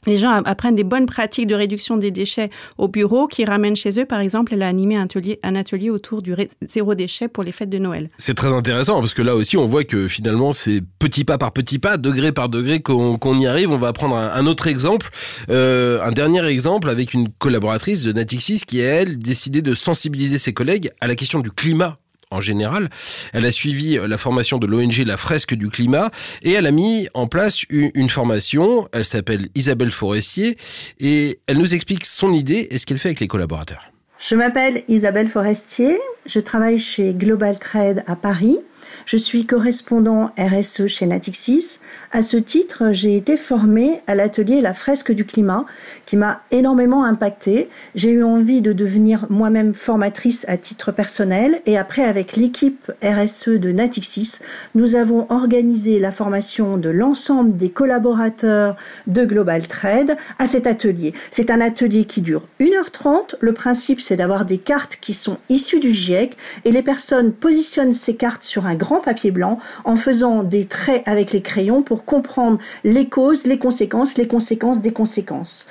les 0.06 0.16
gens 0.16 0.30
apprennent 0.30 0.74
des 0.74 0.84
bonnes 0.84 1.06
pratiques 1.06 1.46
de 1.46 1.54
réduction 1.54 1.96
des 1.96 2.10
déchets 2.10 2.50
au 2.78 2.88
bureau 2.88 3.26
qui 3.26 3.44
ramènent 3.44 3.76
chez 3.76 4.00
eux. 4.00 4.06
Par 4.06 4.20
exemple, 4.20 4.54
elle 4.54 4.62
a 4.62 4.68
animé 4.68 4.96
un 4.96 5.54
atelier, 5.54 5.90
autour 5.90 6.22
du 6.22 6.34
zéro 6.62 6.94
déchet 6.94 7.28
pour 7.28 7.44
les 7.44 7.52
fêtes 7.52 7.68
de 7.68 7.78
Noël. 7.78 8.10
C'est 8.16 8.34
très 8.34 8.52
intéressant 8.52 9.00
parce 9.00 9.14
que 9.14 9.22
là 9.22 9.34
aussi, 9.34 9.56
on 9.56 9.66
voit 9.66 9.84
que 9.84 10.06
finalement, 10.06 10.52
c'est 10.52 10.82
petit 10.98 11.24
pas 11.24 11.36
par 11.36 11.52
petit 11.52 11.78
pas, 11.78 11.96
degré 11.96 12.32
par 12.32 12.48
degré 12.48 12.80
qu'on 12.80 13.18
qu 13.18 13.36
y 13.36 13.46
arrive. 13.46 13.70
On 13.70 13.78
va 13.78 13.92
prendre 13.92 14.16
un, 14.16 14.46
autre 14.46 14.66
exemple, 14.66 15.10
euh, 15.50 16.02
un 16.02 16.12
dernier 16.12 16.44
exemple 16.46 16.88
avec 16.88 17.12
une 17.12 17.28
collaboratrice 17.28 18.02
de 18.02 18.12
Natixis 18.12 18.62
qui, 18.66 18.80
elle, 18.80 19.18
décidé 19.18 19.60
de 19.62 19.74
sensibiliser 19.74 20.38
ses 20.38 20.52
collègues 20.52 20.90
à 21.00 21.06
la 21.06 21.14
question 21.14 21.40
du 21.40 21.50
climat 21.50 21.99
en 22.30 22.40
général. 22.40 22.88
Elle 23.32 23.46
a 23.46 23.50
suivi 23.50 23.98
la 24.06 24.18
formation 24.18 24.58
de 24.58 24.66
l'ONG 24.66 24.98
La 25.06 25.16
Fresque 25.16 25.54
du 25.54 25.68
Climat 25.68 26.10
et 26.42 26.52
elle 26.52 26.66
a 26.66 26.70
mis 26.70 27.08
en 27.14 27.26
place 27.26 27.64
une, 27.68 27.90
une 27.94 28.08
formation. 28.08 28.88
Elle 28.92 29.04
s'appelle 29.04 29.48
Isabelle 29.54 29.90
Forestier 29.90 30.56
et 30.98 31.40
elle 31.46 31.58
nous 31.58 31.74
explique 31.74 32.04
son 32.06 32.32
idée 32.32 32.68
et 32.70 32.78
ce 32.78 32.86
qu'elle 32.86 32.98
fait 32.98 33.08
avec 33.08 33.20
les 33.20 33.28
collaborateurs. 33.28 33.90
Je 34.18 34.34
m'appelle 34.34 34.82
Isabelle 34.88 35.28
Forestier, 35.28 35.98
je 36.26 36.40
travaille 36.40 36.78
chez 36.78 37.14
Global 37.14 37.58
Trade 37.58 38.04
à 38.06 38.16
Paris. 38.16 38.58
Je 39.06 39.16
suis 39.16 39.46
correspondant 39.46 40.30
RSE 40.38 40.86
chez 40.86 41.06
Natixis. 41.06 41.78
À 42.12 42.22
ce 42.22 42.36
titre, 42.36 42.92
j'ai 42.92 43.16
été 43.16 43.36
formée 43.36 44.00
à 44.06 44.14
l'atelier 44.14 44.60
La 44.60 44.72
fresque 44.72 45.12
du 45.12 45.24
climat 45.24 45.64
qui 46.06 46.16
m'a 46.16 46.42
énormément 46.50 47.04
impactée. 47.04 47.68
J'ai 47.94 48.10
eu 48.10 48.22
envie 48.22 48.62
de 48.62 48.72
devenir 48.72 49.26
moi-même 49.30 49.74
formatrice 49.74 50.44
à 50.48 50.56
titre 50.56 50.92
personnel 50.92 51.60
et 51.66 51.78
après 51.78 52.02
avec 52.02 52.36
l'équipe 52.36 52.90
RSE 53.02 53.48
de 53.48 53.72
Natixis, 53.72 54.38
nous 54.74 54.96
avons 54.96 55.26
organisé 55.30 55.98
la 55.98 56.12
formation 56.12 56.76
de 56.76 56.90
l'ensemble 56.90 57.56
des 57.56 57.70
collaborateurs 57.70 58.76
de 59.06 59.24
Global 59.24 59.66
Trade 59.66 60.16
à 60.38 60.46
cet 60.46 60.66
atelier. 60.66 61.14
C'est 61.30 61.50
un 61.50 61.60
atelier 61.60 62.04
qui 62.04 62.20
dure 62.20 62.46
1h30. 62.60 63.36
Le 63.40 63.52
principe, 63.52 64.00
c'est 64.00 64.16
d'avoir 64.16 64.44
des 64.44 64.58
cartes 64.58 64.98
qui 65.00 65.14
sont 65.14 65.38
issues 65.48 65.80
du 65.80 65.92
GIEC 65.92 66.36
et 66.64 66.72
les 66.72 66.82
personnes 66.82 67.32
positionnent 67.32 67.92
ces 67.92 68.16
cartes 68.16 68.42
sur 68.42 68.66
un 68.66 68.74
grand 68.80 69.00
papier 69.00 69.30
blanc 69.30 69.58
en 69.84 69.94
faisant 69.94 70.42
des 70.42 70.64
traits 70.64 71.02
avec 71.06 71.32
les 71.32 71.42
crayons 71.42 71.82
pour 71.82 72.04
comprendre 72.04 72.58
les 72.82 73.06
causes, 73.08 73.46
les 73.46 73.58
conséquences, 73.58 74.18
les 74.18 74.26
conséquences 74.26 74.80
des 74.80 74.92
conséquences. 74.92 75.68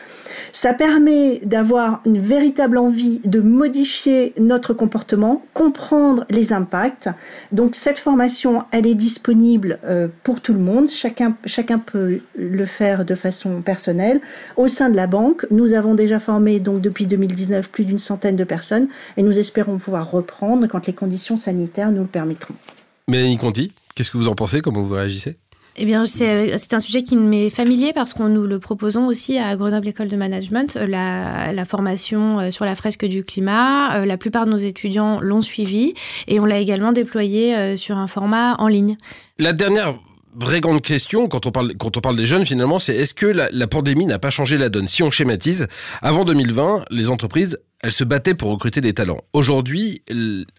Ça 0.51 0.73
permet 0.73 1.41
d'avoir 1.43 2.01
une 2.05 2.19
véritable 2.19 2.77
envie 2.77 3.19
de 3.25 3.39
modifier 3.39 4.33
notre 4.39 4.73
comportement, 4.73 5.43
comprendre 5.53 6.25
les 6.29 6.53
impacts. 6.53 7.09
Donc 7.51 7.75
cette 7.75 7.99
formation, 7.99 8.63
elle 8.71 8.87
est 8.87 8.95
disponible 8.95 9.79
euh, 9.85 10.07
pour 10.23 10.41
tout 10.41 10.53
le 10.53 10.59
monde. 10.59 10.89
Chacun, 10.89 11.35
chacun 11.45 11.79
peut 11.79 12.19
le 12.37 12.65
faire 12.65 13.05
de 13.05 13.15
façon 13.15 13.61
personnelle. 13.61 14.21
Au 14.55 14.67
sein 14.67 14.89
de 14.89 14.95
la 14.95 15.07
banque, 15.07 15.45
nous 15.51 15.73
avons 15.73 15.95
déjà 15.95 16.19
formé 16.19 16.59
donc 16.59 16.81
depuis 16.81 17.05
2019 17.05 17.69
plus 17.69 17.85
d'une 17.85 17.99
centaine 17.99 18.35
de 18.35 18.43
personnes 18.43 18.87
et 19.17 19.23
nous 19.23 19.39
espérons 19.39 19.77
pouvoir 19.77 20.11
reprendre 20.11 20.67
quand 20.67 20.87
les 20.87 20.93
conditions 20.93 21.37
sanitaires 21.37 21.91
nous 21.91 22.01
le 22.01 22.07
permettront. 22.07 22.55
Mélanie 23.09 23.37
Conti, 23.37 23.71
qu'est-ce 23.95 24.11
que 24.11 24.17
vous 24.17 24.27
en 24.27 24.35
pensez? 24.35 24.61
Comment 24.61 24.81
vous 24.81 24.93
réagissez? 24.93 25.37
Eh 25.81 25.85
bien, 25.85 26.05
c'est 26.05 26.73
un 26.73 26.79
sujet 26.79 27.03
qui 27.03 27.15
m'est 27.15 27.49
familier 27.49 27.93
parce 27.93 28.13
qu'on 28.13 28.27
nous 28.27 28.45
le 28.45 28.59
proposons 28.59 29.07
aussi 29.07 29.37
à 29.37 29.55
Grenoble 29.55 29.87
École 29.87 30.09
de 30.09 30.17
Management, 30.17 30.75
euh, 30.75 30.87
la, 30.87 31.53
la 31.53 31.65
formation 31.65 32.39
euh, 32.39 32.51
sur 32.51 32.65
la 32.65 32.75
fresque 32.75 33.05
du 33.05 33.23
climat. 33.23 33.95
Euh, 33.95 34.05
la 34.05 34.17
plupart 34.17 34.45
de 34.45 34.51
nos 34.51 34.57
étudiants 34.57 35.21
l'ont 35.21 35.41
suivi 35.41 35.93
et 36.27 36.39
on 36.41 36.45
l'a 36.45 36.59
également 36.59 36.91
déployé 36.91 37.77
sur 37.77 37.97
un 37.97 38.07
format 38.07 38.55
en 38.59 38.67
ligne. 38.67 38.97
La 39.37 39.53
dernière 39.53 39.95
vraie 40.35 40.59
grande 40.59 40.81
question 40.81 41.27
quand 41.27 41.45
on 41.45 41.51
parle 41.51 41.73
quand 41.77 41.97
on 41.97 42.01
parle 42.01 42.17
des 42.17 42.25
jeunes 42.25 42.45
finalement, 42.45 42.77
c'est 42.77 42.95
est-ce 42.95 43.13
que 43.13 43.25
la, 43.25 43.49
la 43.51 43.67
pandémie 43.67 44.05
n'a 44.05 44.19
pas 44.19 44.29
changé 44.29 44.57
la 44.57 44.69
donne? 44.69 44.87
Si 44.87 45.01
on 45.01 45.11
schématise, 45.11 45.67
avant 46.01 46.25
2020, 46.25 46.85
les 46.91 47.09
entreprises 47.09 47.57
elles 47.81 47.91
se 47.91 48.03
battaient 48.03 48.33
pour 48.33 48.51
recruter 48.51 48.81
des 48.81 48.93
talents. 48.93 49.21
Aujourd'hui, 49.33 50.03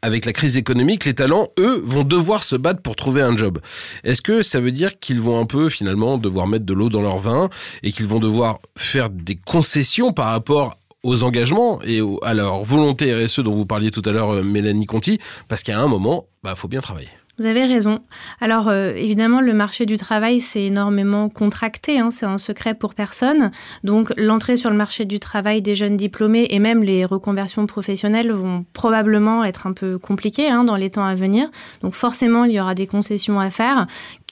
avec 0.03 0.25
la 0.25 0.33
crise 0.33 0.57
économique, 0.57 1.05
les 1.05 1.15
talents, 1.15 1.49
eux, 1.59 1.81
vont 1.85 2.05
devoir 2.05 2.43
se 2.43 2.57
battre 2.57 2.81
pour 2.81 2.97
trouver 2.97 3.23
un 3.23 3.37
job. 3.37 3.59
Est-ce 4.05 4.23
que 4.23 4.43
ça 4.43 4.61
veut 4.61 4.73
dire 4.73 4.99
qu'ils 4.99 5.21
vont 5.21 5.39
un 5.39 5.47
peu, 5.47 5.69
finalement, 5.69 6.19
devoir 6.19 6.47
mettre 6.47 6.65
de 6.65 6.75
l'eau 6.75 6.89
dans 6.89 7.03
leur 7.03 7.19
vin 7.19 7.51
et 7.83 7.93
qu'ils 7.93 8.07
vont 8.07 8.21
devoir 8.21 8.59
faire 8.77 9.11
des 9.11 9.37
concessions 9.37 10.13
par 10.13 10.29
rapport 10.29 10.77
aux 11.03 11.23
engagements 11.23 11.81
et 11.83 12.01
à 12.23 12.35
leur 12.35 12.63
volonté 12.63 13.15
RSE 13.15 13.41
dont 13.41 13.55
vous 13.55 13.67
parliez 13.67 13.91
tout 13.91 14.03
à 14.05 14.13
l'heure, 14.13 14.35
euh, 14.35 14.43
Mélanie 14.43 14.87
Conti, 14.87 15.19
parce 15.49 15.63
qu'à 15.63 15.81
un 15.81 15.87
moment, 15.87 16.27
bah, 16.43 16.55
faut 16.55 16.69
bien 16.69 16.81
travailler. 16.81 17.09
Vous 17.41 17.47
avez 17.47 17.65
raison. 17.65 18.01
Alors 18.43 18.69
euh, 18.69 18.93
évidemment, 18.95 19.41
le 19.41 19.55
marché 19.55 19.87
du 19.87 19.97
travail 19.97 20.43
s'est 20.43 20.65
énormément 20.65 21.31
contracté, 21.31 21.99
hein, 21.99 22.11
c'est 22.11 22.27
un 22.27 22.37
secret 22.37 22.75
pour 22.75 22.93
personne. 22.93 23.51
Donc 23.83 24.13
l'entrée 24.19 24.59
sur 24.59 24.69
le 24.69 24.77
marché 24.77 25.07
du 25.07 25.19
travail 25.19 25.63
des 25.63 25.75
jeunes 25.75 25.97
diplômés 25.97 26.49
et 26.51 26.59
même 26.59 26.83
les 26.83 27.07
reconversions 27.07 27.65
professionnelles 27.65 28.31
vont 28.31 28.67
probablement 28.75 29.43
être 29.43 29.67
un 29.67 29.73
peu 29.73 29.97
compliquées 29.99 30.51
hein, 30.51 30.65
dans 30.65 30.77
les 30.77 30.91
temps 30.91 31.07
à 31.07 31.15
venir. 31.15 31.49
Donc 31.81 31.95
forcément, 31.95 32.45
il 32.45 32.53
y 32.53 32.61
aura 32.61 32.75
des 32.75 32.87
concessions 32.87 33.41
à 33.41 33.49
faire 33.49 33.87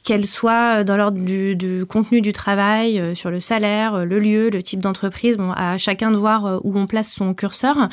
qu'elle 0.04 0.26
soit 0.26 0.84
dans 0.84 0.96
l'ordre 0.96 1.18
du, 1.18 1.84
contenu 1.88 2.20
du 2.20 2.32
travail, 2.32 2.98
euh, 2.98 3.14
sur 3.14 3.30
le 3.30 3.40
salaire, 3.40 3.94
euh, 3.94 4.04
le 4.04 4.18
lieu, 4.18 4.50
le 4.50 4.62
type 4.62 4.80
d'entreprise, 4.80 5.37
bon, 5.37 5.52
à 5.52 5.78
chacun 5.78 6.11
de 6.11 6.16
voir 6.16 6.46
euh, 6.46 6.58
où 6.64 6.78
on 6.78 6.87
place 6.87 7.12
son 7.12 7.34
curseur. 7.34 7.88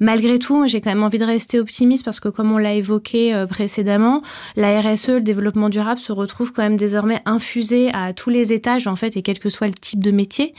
Malgré 0.00 0.38
tout, 0.38 0.66
j'ai 0.66 0.80
quand 0.80 0.90
même 0.90 1.02
envie 1.02 1.18
de 1.18 1.24
rester 1.24 1.58
optimiste 1.58 2.04
parce 2.04 2.20
que 2.20 2.28
comme 2.28 2.52
on 2.52 2.58
l'a 2.58 2.74
évoqué 2.74 3.44
précédemment, 3.48 4.22
la 4.56 4.80
RSE, 4.80 5.08
le 5.08 5.20
développement 5.20 5.68
durable, 5.68 6.00
se 6.00 6.12
retrouve 6.12 6.52
quand 6.52 6.62
même 6.62 6.76
désormais 6.76 7.20
infusé 7.26 7.90
à 7.92 8.12
tous 8.12 8.30
les 8.30 8.52
étages 8.52 8.86
en 8.86 8.96
fait 8.96 9.16
et 9.16 9.22
quel 9.22 9.38
que 9.38 9.48
soit 9.48 9.66
le 9.66 9.74
type 9.74 10.02
de 10.02 10.10
métier. 10.10 10.54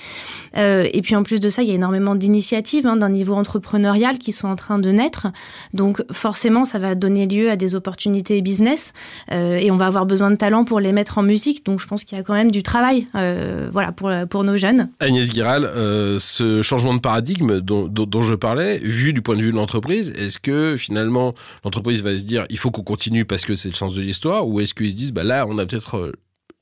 et 0.55 1.01
puis 1.01 1.15
en 1.15 1.23
plus 1.23 1.39
de 1.39 1.49
ça, 1.49 1.63
il 1.63 1.69
y 1.69 1.71
a 1.71 1.75
énormément 1.75 2.15
d'initiatives 2.15 2.85
hein, 2.85 2.97
d'un 2.97 3.09
niveau 3.09 3.33
entrepreneurial 3.33 4.19
qui 4.19 4.31
sont 4.31 4.47
en 4.47 4.55
train 4.55 4.79
de 4.79 4.91
naître. 4.91 5.27
Donc 5.73 6.03
forcément, 6.11 6.65
ça 6.65 6.77
va 6.77 6.95
donner 6.95 7.25
lieu 7.25 7.49
à 7.49 7.55
des 7.55 7.73
opportunités 7.73 8.41
business 8.41 8.93
et 9.31 9.71
on 9.71 9.77
va 9.77 9.87
avoir 9.87 10.05
besoin 10.05 10.29
de 10.29 10.35
talents 10.35 10.65
pour 10.65 10.79
les 10.81 10.91
mettre 10.91 11.17
en 11.17 11.23
musique. 11.23 11.65
Donc 11.65 11.79
je 11.79 11.87
pense 11.87 12.03
qu'il 12.03 12.17
y 12.17 12.21
a 12.21 12.23
quand 12.23 12.33
même 12.33 12.51
du 12.51 12.63
travail 12.63 13.07
euh, 13.15 13.69
voilà, 13.71 13.91
pour, 13.91 14.11
pour 14.29 14.43
nos 14.43 14.57
jeunes. 14.57 14.89
Agnès 14.99 15.29
Guiral, 15.29 15.65
euh, 15.65 16.17
ce 16.19 16.61
changement 16.61 16.93
de 16.93 16.99
paradigme 16.99 17.59
dont, 17.59 17.87
dont, 17.87 18.21
je 18.21 18.35
parlais, 18.35 18.79
vu 18.79 19.13
du 19.13 19.21
point 19.21 19.35
de 19.35 19.41
vue 19.41 19.51
de 19.51 19.55
l'entreprise, 19.55 20.11
est-ce 20.17 20.39
que 20.39 20.77
finalement 20.77 21.33
l'entreprise 21.63 22.03
va 22.03 22.15
se 22.17 22.25
dire 22.25 22.45
il 22.49 22.57
faut 22.57 22.71
qu'on 22.71 22.83
continue 22.83 23.25
parce 23.25 23.45
que 23.45 23.55
c'est 23.55 23.69
le 23.69 23.75
sens 23.75 23.95
de 23.95 24.01
l'histoire 24.01 24.47
ou 24.47 24.59
est-ce 24.59 24.73
qu'ils 24.73 24.91
se 24.91 24.95
disent 24.95 25.13
bah 25.13 25.23
là 25.23 25.45
on 25.47 25.57
a 25.57 25.65
peut-être 25.65 25.97
euh, 25.97 26.11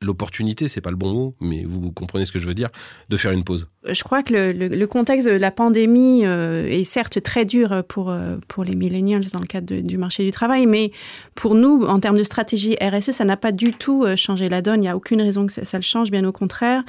l'opportunité, 0.01 0.69
c'est 0.69 0.79
pas 0.79 0.91
le 0.91 0.95
bon 0.95 1.11
mot, 1.11 1.35
mais 1.41 1.65
vous 1.65 1.91
comprenez 1.91 2.23
ce 2.23 2.31
que 2.31 2.39
je 2.39 2.47
veux 2.47 2.53
dire, 2.53 2.69
de 3.09 3.17
faire 3.17 3.31
une 3.31 3.43
pause 3.43 3.67
Je 3.89 4.01
crois 4.03 4.23
que 4.23 4.33
le, 4.33 4.87
contexte 4.87 5.27
de 5.27 5.33
la 5.33 5.51
pandémie 5.51 6.25
euh, 6.25 6.67
est 6.67 6.85
certes 6.85 7.21
très 7.21 7.43
dur 7.43 7.83
pour, 7.87 8.09
euh, 8.09 8.37
pour 8.47 8.63
les 8.63 8.75
millennials 8.75 9.25
dans 9.33 9.41
le 9.41 9.45
cadre 9.45 9.75
du 9.81 9.97
marché 9.97 10.23
du 10.23 10.31
travail, 10.31 10.67
mais 10.67 10.91
pour 11.35 11.53
nous, 11.53 11.83
en 11.83 11.99
termes 11.99 12.17
de 12.17 12.23
stratégie 12.23 12.77
RSE, 12.81 13.11
ça 13.11 13.25
n'a 13.25 13.35
pas 13.35 13.51
du 13.51 13.73
tout 13.73 14.05
euh, 14.05 14.15
changé 14.15 14.47
la 14.47 14.61
donne. 14.61 14.79
Il 14.79 14.81
n'y 14.83 14.87
a 14.87 14.95
aucune 14.95 15.21
raison 15.21 15.45
que 15.45 15.51
ça, 15.51 15.77
le 15.77 15.83
change, 15.83 16.11
bien 16.11 16.23
au 16.23 16.31
contraire. 16.31 16.83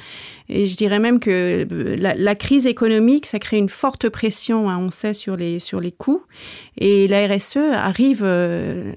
Et 0.47 0.65
je 0.65 0.77
dirais 0.77 0.99
même 0.99 1.19
que 1.19 1.67
la, 1.69 2.35
crise 2.35 2.65
économique, 2.65 3.25
ça 3.25 3.39
crée 3.39 3.57
une 3.57 3.69
forte 3.69 4.07
pression, 4.09 4.69
hein, 4.69 4.77
on 4.77 4.89
sait, 4.89 5.13
sur 5.13 5.35
les, 5.35 5.59
sur 5.59 5.81
les 5.81 5.91
coûts. 5.91 6.21
Et 6.77 7.07
la 7.09 7.27
RSE 7.27 7.57
arrive 7.57 8.25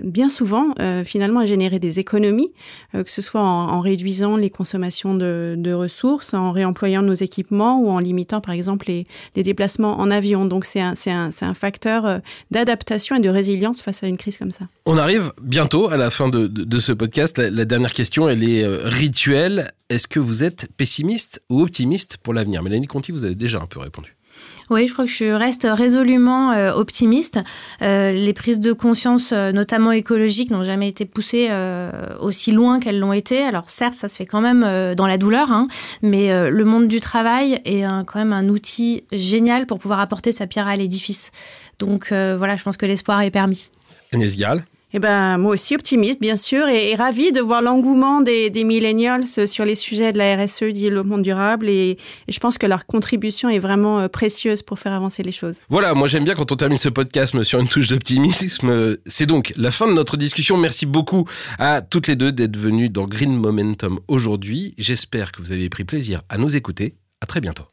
bien 0.02 0.28
souvent, 0.28 0.74
finalement, 1.04 1.40
à 1.40 1.46
générer 1.46 1.78
des 1.78 2.00
économies, 2.00 2.52
que 2.92 3.10
ce 3.10 3.22
soit 3.22 3.40
en, 3.40 3.68
en 3.68 3.80
réduisant 3.80 4.03
réduisant 4.04 4.36
les 4.36 4.50
consommations 4.50 5.14
de, 5.14 5.72
ressources, 5.72 6.34
en 6.34 6.52
réemployant 6.52 7.00
nos 7.00 7.14
équipements 7.14 7.80
ou 7.80 7.88
en 7.88 7.98
limitant 7.98 8.42
par 8.42 8.52
exemple 8.52 8.86
les, 8.86 9.06
déplacements 9.42 9.98
en 9.98 10.10
avion. 10.10 10.44
Donc 10.44 10.66
c'est 10.66 10.80
un, 10.80 11.54
facteur 11.54 12.04
euh, 12.04 12.18
d'adaptation 12.50 13.16
et 13.16 13.20
de 13.20 13.30
résilience 13.30 13.80
face 13.80 14.02
à 14.02 14.06
une 14.06 14.18
crise 14.18 14.36
comme 14.36 14.50
ça. 14.50 14.66
On 14.84 14.98
arrive 14.98 15.32
bientôt 15.40 15.88
à 15.88 15.96
la 15.96 16.10
fin 16.10 16.28
de 16.28 16.78
ce 16.78 16.92
podcast. 16.92 17.38
La, 17.38 17.48
la, 17.48 17.64
dernière 17.64 17.94
question, 17.94 18.28
elle 18.28 18.44
est 18.44 18.62
euh, 18.62 18.82
rituelle. 18.84 19.70
Est-ce 19.88 20.06
que 20.06 20.20
vous 20.20 20.44
êtes 20.44 20.68
pessimiste 20.76 21.42
ou 21.48 21.62
optimiste 21.62 22.18
pour 22.18 22.34
l'avenir? 22.34 22.62
Mélanie 22.62 22.86
Conti, 22.86 23.10
vous 23.10 23.24
avez 23.24 23.34
déjà 23.34 23.58
un 23.58 23.66
peu 23.66 23.80
répondu. 23.80 24.13
Oui, 24.70 24.86
je 24.86 24.92
crois 24.92 25.04
que 25.04 25.10
je 25.10 25.26
reste 25.26 25.66
résolument 25.70 26.52
euh, 26.52 26.72
optimiste. 26.72 27.38
Euh, 27.82 28.12
les 28.12 28.32
prises 28.32 28.60
de 28.60 28.72
conscience, 28.72 29.32
euh, 29.32 29.52
notamment 29.52 29.92
écologiques, 29.92 30.50
n'ont 30.50 30.64
jamais 30.64 30.88
été 30.88 31.04
poussées 31.04 31.50
aussi 32.20 32.52
loin 32.52 32.80
qu'elles 32.80 32.98
l'ont 32.98 33.12
été. 33.12 33.42
Alors 33.42 33.68
certes, 33.70 33.94
ça 33.94 34.08
se 34.08 34.16
fait 34.16 34.26
quand 34.26 34.40
même 34.40 34.94
dans 34.94 35.06
la 35.06 35.18
douleur, 35.18 35.50
hein, 35.50 35.68
mais 36.02 36.50
le 36.50 36.64
monde 36.64 36.88
du 36.88 37.00
travail 37.00 37.60
est 37.64 37.82
un, 37.82 38.04
quand 38.04 38.18
même 38.18 38.32
un 38.32 38.48
outil 38.48 39.04
génial 39.12 39.66
pour 39.66 39.78
pouvoir 39.78 40.00
apporter 40.00 40.32
sa 40.32 40.46
pierre 40.46 40.68
à 40.68 40.76
l'édifice. 40.76 41.30
Donc 41.78 42.08
voilà, 42.10 42.56
je 42.56 42.62
pense 42.62 42.76
que 42.76 42.86
l'espoir 42.86 43.20
est 43.22 43.30
permis. 43.30 43.70
Eh 44.94 45.00
ben, 45.00 45.38
moi 45.38 45.52
aussi 45.52 45.74
optimiste, 45.74 46.20
bien 46.20 46.36
sûr, 46.36 46.68
et, 46.68 46.90
et 46.90 46.94
ravie 46.94 47.32
de 47.32 47.40
voir 47.40 47.62
l'engouement 47.62 48.20
des, 48.20 48.48
des 48.48 48.62
millennials 48.62 49.26
sur 49.26 49.64
les 49.64 49.74
sujets 49.74 50.12
de 50.12 50.18
la 50.18 50.36
RSE, 50.36 50.62
du 50.62 50.72
développement 50.72 51.18
durable, 51.18 51.68
et, 51.68 51.98
et, 52.28 52.32
je 52.32 52.38
pense 52.38 52.58
que 52.58 52.66
leur 52.66 52.86
contribution 52.86 53.48
est 53.48 53.58
vraiment 53.58 53.98
euh, 53.98 54.08
précieuse 54.08 54.62
pour 54.62 54.78
faire 54.78 54.92
avancer 54.92 55.24
les 55.24 55.32
choses. 55.32 55.60
Voilà, 55.68 55.94
moi 55.94 56.06
j'aime 56.06 56.22
bien 56.22 56.34
quand 56.34 56.52
on 56.52 56.56
termine 56.56 56.78
ce 56.78 56.88
podcast 56.88 57.42
sur 57.42 57.58
une 57.58 57.68
touche 57.68 57.88
d'optimisme. 57.88 58.96
C'est 59.06 59.26
donc 59.26 59.52
la 59.56 59.72
fin 59.72 59.88
de 59.88 59.92
notre 59.92 60.16
discussion. 60.16 60.56
Merci 60.56 60.86
beaucoup 60.86 61.24
à 61.58 61.80
toutes 61.82 62.06
les 62.06 62.16
deux 62.16 62.30
d'être 62.30 62.56
venues 62.56 62.88
dans 62.88 63.06
Green 63.06 63.34
Momentum 63.34 63.98
aujourd'hui. 64.06 64.74
J'espère 64.78 65.32
que 65.32 65.42
vous 65.42 65.52
avez 65.52 65.68
pris 65.68 65.84
plaisir 65.84 66.22
à 66.28 66.38
nous 66.38 66.56
écouter. 66.56 66.94
À 67.20 67.26
très 67.26 67.40
bientôt. 67.40 67.64